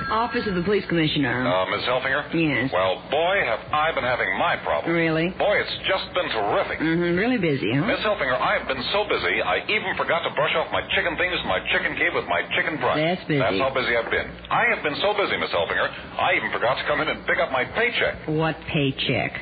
Office 0.09 0.49
of 0.49 0.55
the 0.57 0.63
Police 0.65 0.89
Commissioner. 0.89 1.45
Uh, 1.45 1.69
Miss 1.69 1.85
Helfinger? 1.85 2.25
Yes. 2.33 2.73
Well, 2.73 3.05
boy, 3.13 3.37
have 3.45 3.61
I 3.77 3.93
been 3.93 4.09
having 4.09 4.33
my 4.41 4.57
problem. 4.65 4.95
Really? 4.97 5.29
Boy, 5.37 5.61
it's 5.61 5.77
just 5.85 6.09
been 6.17 6.33
terrific. 6.33 6.81
Mm-hmm. 6.81 7.13
Really 7.19 7.37
busy, 7.37 7.77
huh? 7.77 7.85
Miss 7.85 8.01
Helfinger, 8.01 8.41
I've 8.41 8.65
been 8.65 8.81
so 8.97 9.05
busy, 9.05 9.43
I 9.45 9.61
even 9.69 9.93
forgot 10.01 10.25
to 10.25 10.33
brush 10.33 10.57
off 10.57 10.73
my 10.73 10.81
chicken 10.97 11.13
things 11.21 11.37
in 11.43 11.49
my 11.51 11.61
chicken 11.69 11.93
cave 12.01 12.17
with 12.17 12.25
my 12.33 12.41
chicken 12.57 12.81
brush. 12.81 12.97
That's 12.97 13.21
busy. 13.29 13.37
That's 13.43 13.61
how 13.61 13.75
busy 13.77 13.93
I've 13.93 14.09
been. 14.09 14.33
I 14.49 14.65
have 14.73 14.81
been 14.81 14.97
so 15.05 15.13
busy, 15.13 15.37
Miss 15.37 15.53
Helfinger, 15.53 15.93
I 16.17 16.41
even 16.41 16.49
forgot 16.57 16.81
to 16.81 16.85
come 16.89 17.05
in 17.05 17.09
and 17.13 17.21
pick 17.29 17.37
up 17.37 17.53
my 17.53 17.69
paycheck. 17.77 18.25
What 18.33 18.57
paycheck? 18.73 19.37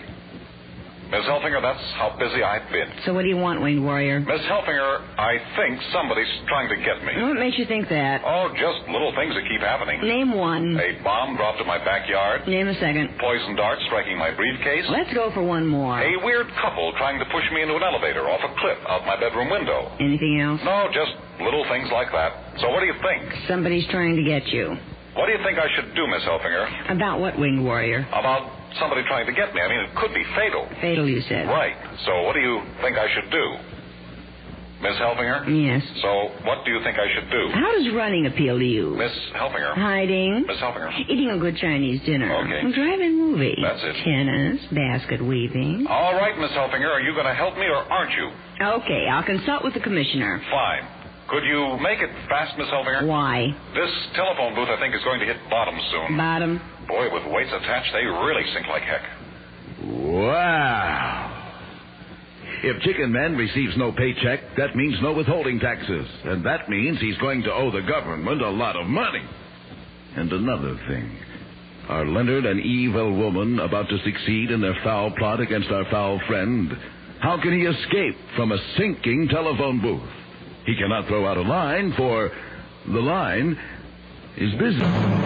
Miss 1.10 1.22
Helfinger, 1.30 1.62
that's 1.62 1.84
how 1.94 2.16
busy 2.18 2.42
I've 2.42 2.66
been. 2.72 2.88
So 3.04 3.14
what 3.14 3.22
do 3.22 3.28
you 3.28 3.36
want, 3.36 3.60
Winged 3.62 3.84
Warrior? 3.84 4.20
Miss 4.20 4.40
Helfinger, 4.50 5.04
I 5.18 5.38
think 5.56 5.78
somebody's 5.92 6.30
trying 6.48 6.68
to 6.70 6.76
get 6.82 7.04
me. 7.04 7.12
What 7.22 7.38
makes 7.38 7.58
you 7.58 7.66
think 7.66 7.88
that? 7.88 8.22
Oh, 8.24 8.50
just 8.56 8.88
little 8.90 9.12
things 9.14 9.34
that 9.34 9.44
keep 9.46 9.60
happening. 9.60 10.00
Name 10.02 10.32
one. 10.34 10.74
A 10.80 10.98
bomb 11.04 11.36
dropped 11.36 11.60
in 11.60 11.66
my 11.66 11.78
backyard. 11.78 12.48
Name 12.48 12.66
a 12.68 12.74
second. 12.80 13.14
Poison 13.20 13.54
dart 13.54 13.78
striking 13.86 14.18
my 14.18 14.34
briefcase. 14.34 14.84
Let's 14.90 15.12
go 15.14 15.30
for 15.32 15.42
one 15.44 15.66
more. 15.66 16.00
A 16.00 16.16
weird 16.24 16.48
couple 16.60 16.92
trying 16.98 17.18
to 17.20 17.26
push 17.26 17.44
me 17.52 17.62
into 17.62 17.76
an 17.76 17.82
elevator 17.82 18.28
off 18.28 18.40
a 18.42 18.52
cliff 18.58 18.78
out 18.88 19.06
my 19.06 19.18
bedroom 19.20 19.50
window. 19.50 19.92
Anything 20.00 20.40
else? 20.40 20.60
No, 20.64 20.88
just 20.92 21.12
little 21.40 21.64
things 21.70 21.88
like 21.92 22.10
that. 22.12 22.58
So 22.60 22.70
what 22.70 22.80
do 22.80 22.86
you 22.86 22.96
think? 23.04 23.22
Somebody's 23.46 23.86
trying 23.88 24.16
to 24.16 24.24
get 24.24 24.46
you. 24.48 24.74
What 25.14 25.26
do 25.26 25.32
you 25.32 25.38
think 25.46 25.58
I 25.60 25.68
should 25.76 25.94
do, 25.94 26.08
Miss 26.08 26.22
Helfinger? 26.26 26.90
About 26.90 27.20
what, 27.20 27.38
Winged 27.38 27.62
Warrior? 27.62 28.04
About 28.10 28.50
somebody 28.80 29.02
trying 29.06 29.26
to 29.26 29.32
get 29.32 29.54
me. 29.54 29.60
I 29.60 29.68
mean, 29.68 29.80
it 29.80 29.94
could 29.96 30.12
be 30.14 30.24
fatal. 30.36 30.68
Fatal, 30.80 31.08
you 31.08 31.20
said. 31.22 31.46
Right. 31.46 31.74
So 32.06 32.22
what 32.22 32.34
do 32.34 32.40
you 32.40 32.62
think 32.82 32.96
I 32.96 33.08
should 33.14 33.30
do? 33.30 33.46
Miss 34.82 34.96
Helfinger? 35.00 35.48
Yes. 35.48 35.80
So 36.02 36.28
what 36.44 36.64
do 36.66 36.70
you 36.70 36.82
think 36.84 36.98
I 36.98 37.08
should 37.14 37.30
do? 37.30 37.48
How 37.54 37.72
does 37.72 37.88
running 37.94 38.26
appeal 38.26 38.58
to 38.58 38.64
you? 38.64 38.90
Miss 38.96 39.12
Helfinger? 39.32 39.72
Hiding. 39.74 40.44
Miss 40.46 40.58
Helfinger? 40.58 40.92
Eating 41.08 41.30
a 41.30 41.38
good 41.38 41.56
Chinese 41.56 42.04
dinner. 42.04 42.28
Okay. 42.44 42.60
Driving 42.74 43.16
movies. 43.16 43.56
That's 43.62 43.80
it. 43.82 43.96
Tennis, 44.04 44.60
basket 44.72 45.24
weaving. 45.24 45.86
All 45.88 46.12
right, 46.14 46.36
Miss 46.38 46.50
Helfinger, 46.50 46.90
are 46.90 47.00
you 47.00 47.14
going 47.14 47.24
to 47.24 47.32
help 47.34 47.56
me 47.56 47.64
or 47.64 47.76
aren't 47.88 48.12
you? 48.12 48.30
Okay, 48.60 49.06
I'll 49.08 49.24
consult 49.24 49.64
with 49.64 49.72
the 49.72 49.80
commissioner. 49.80 50.42
Fine. 50.50 50.86
Could 51.28 51.44
you 51.44 51.78
make 51.80 52.00
it 52.00 52.10
fast, 52.28 52.52
Miss 52.58 52.68
Helfinger? 52.68 53.06
Why? 53.06 53.56
This 53.74 53.90
telephone 54.14 54.54
booth, 54.54 54.68
I 54.68 54.78
think, 54.78 54.94
is 54.94 55.02
going 55.04 55.20
to 55.20 55.26
hit 55.26 55.38
bottom 55.48 55.74
soon. 55.90 56.18
Bottom. 56.18 56.60
Boy, 56.88 57.12
with 57.12 57.32
weights 57.32 57.50
attached, 57.52 57.92
they 57.92 58.04
really 58.04 58.44
sink 58.52 58.66
like 58.68 58.82
heck. 58.82 59.02
Wow. 59.84 61.30
If 62.62 62.82
Chicken 62.82 63.12
Man 63.12 63.36
receives 63.36 63.76
no 63.76 63.92
paycheck, 63.92 64.40
that 64.56 64.74
means 64.74 64.94
no 65.02 65.12
withholding 65.12 65.60
taxes. 65.60 66.06
And 66.24 66.44
that 66.46 66.68
means 66.68 66.98
he's 67.00 67.18
going 67.18 67.42
to 67.42 67.52
owe 67.52 67.70
the 67.70 67.82
government 67.82 68.40
a 68.40 68.50
lot 68.50 68.76
of 68.76 68.86
money. 68.86 69.22
And 70.16 70.32
another 70.32 70.78
thing. 70.88 71.18
Are 71.88 72.06
Leonard 72.06 72.46
and 72.46 72.60
evil 72.60 73.14
woman 73.14 73.58
about 73.58 73.88
to 73.90 73.98
succeed 73.98 74.50
in 74.50 74.62
their 74.62 74.76
foul 74.82 75.10
plot 75.18 75.40
against 75.40 75.68
our 75.70 75.84
foul 75.90 76.18
friend? 76.26 76.72
How 77.20 77.40
can 77.40 77.52
he 77.52 77.66
escape 77.66 78.16
from 78.36 78.52
a 78.52 78.58
sinking 78.78 79.28
telephone 79.28 79.80
booth? 79.82 80.08
He 80.64 80.74
cannot 80.76 81.06
throw 81.06 81.26
out 81.26 81.36
a 81.36 81.42
line, 81.42 81.92
for 81.96 82.30
the 82.86 83.00
line 83.00 83.58
is 84.38 84.52
busy. 84.58 85.23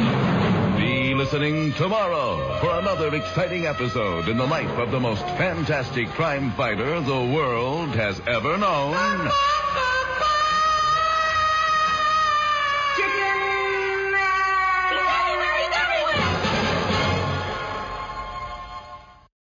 Be 1.19 1.25
listening 1.25 1.73
tomorrow 1.73 2.61
for 2.61 2.79
another 2.79 3.13
exciting 3.13 3.67
episode 3.67 4.29
in 4.29 4.37
the 4.37 4.47
life 4.47 4.71
of 4.79 4.93
the 4.93 5.01
most 5.01 5.23
fantastic 5.37 6.07
crime 6.11 6.53
fighter 6.53 7.01
the 7.01 7.11
world 7.11 7.89
has 7.89 8.21
ever 8.29 8.57
known. 8.57 8.95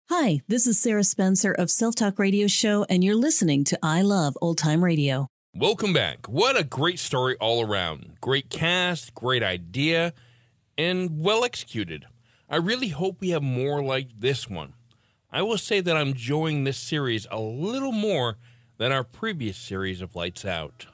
Hi, 0.08 0.40
this 0.48 0.66
is 0.66 0.80
Sarah 0.80 1.04
Spencer 1.04 1.52
of 1.52 1.70
Self 1.70 1.94
Talk 1.94 2.18
Radio 2.18 2.48
Show, 2.48 2.86
and 2.90 3.04
you're 3.04 3.14
listening 3.14 3.62
to 3.62 3.78
I 3.84 4.02
Love 4.02 4.36
Old 4.42 4.58
Time 4.58 4.82
Radio. 4.82 5.28
Welcome 5.54 5.92
back. 5.92 6.28
What 6.28 6.58
a 6.58 6.64
great 6.64 6.98
story 6.98 7.36
all 7.40 7.64
around. 7.64 8.16
Great 8.20 8.50
cast, 8.50 9.14
great 9.14 9.44
idea, 9.44 10.12
and 10.78 11.20
well 11.22 11.44
executed. 11.44 12.06
I 12.48 12.56
really 12.56 12.88
hope 12.88 13.20
we 13.20 13.30
have 13.30 13.42
more 13.42 13.82
like 13.82 14.08
this 14.16 14.48
one. 14.48 14.72
I 15.30 15.42
will 15.42 15.58
say 15.58 15.80
that 15.80 15.96
I'm 15.96 16.08
enjoying 16.08 16.64
this 16.64 16.78
series 16.78 17.26
a 17.30 17.38
little 17.38 17.92
more 17.92 18.38
than 18.78 18.92
our 18.92 19.04
previous 19.04 19.58
series 19.58 20.00
of 20.00 20.16
Lights 20.16 20.46
Out. 20.46 20.86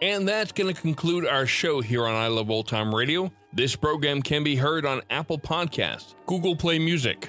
And 0.00 0.26
that's 0.26 0.52
going 0.52 0.72
to 0.72 0.80
conclude 0.80 1.26
our 1.26 1.46
show 1.46 1.80
here 1.80 2.06
on 2.06 2.14
I 2.14 2.28
Love 2.28 2.50
Old 2.50 2.68
Time 2.68 2.94
Radio. 2.94 3.32
This 3.52 3.76
program 3.76 4.22
can 4.22 4.44
be 4.44 4.56
heard 4.56 4.86
on 4.86 5.02
Apple 5.10 5.38
Podcasts, 5.38 6.14
Google 6.26 6.54
Play 6.54 6.78
Music, 6.78 7.28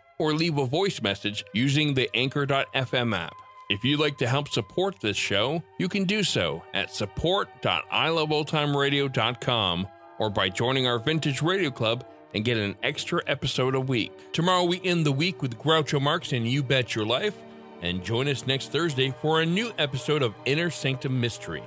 or 0.21 0.33
leave 0.33 0.59
a 0.59 0.65
voice 0.65 1.01
message 1.01 1.43
using 1.53 1.95
the 1.95 2.07
Anchor.fm 2.15 3.17
app. 3.17 3.33
If 3.71 3.83
you'd 3.83 3.99
like 3.99 4.19
to 4.19 4.27
help 4.27 4.49
support 4.49 4.99
this 4.99 5.17
show, 5.17 5.63
you 5.79 5.89
can 5.89 6.03
do 6.03 6.21
so 6.23 6.61
at 6.73 6.93
support.iloveoldtimeradio.com 6.93 9.87
or 10.19 10.29
by 10.29 10.49
joining 10.49 10.85
our 10.85 10.99
Vintage 10.99 11.41
Radio 11.41 11.71
Club 11.71 12.05
and 12.35 12.45
get 12.45 12.57
an 12.57 12.75
extra 12.83 13.23
episode 13.25 13.73
a 13.73 13.79
week. 13.79 14.11
Tomorrow 14.33 14.65
we 14.65 14.79
end 14.83 15.03
the 15.05 15.11
week 15.11 15.41
with 15.41 15.57
Groucho 15.57 15.99
Marx 15.99 16.31
and 16.33 16.47
You 16.47 16.61
Bet 16.61 16.93
Your 16.95 17.05
Life, 17.05 17.35
and 17.81 18.03
join 18.03 18.27
us 18.27 18.45
next 18.45 18.71
Thursday 18.71 19.15
for 19.21 19.41
a 19.41 19.45
new 19.45 19.71
episode 19.79 20.21
of 20.21 20.35
Inner 20.45 20.69
Sanctum 20.69 21.19
Mystery. 21.19 21.63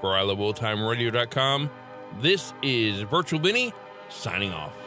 For 0.00 0.10
iloveoldtimeradio.com, 0.10 1.68
this 2.20 2.54
is 2.62 3.02
Virtual 3.02 3.40
Vinny 3.40 3.74
signing 4.08 4.52
off. 4.52 4.81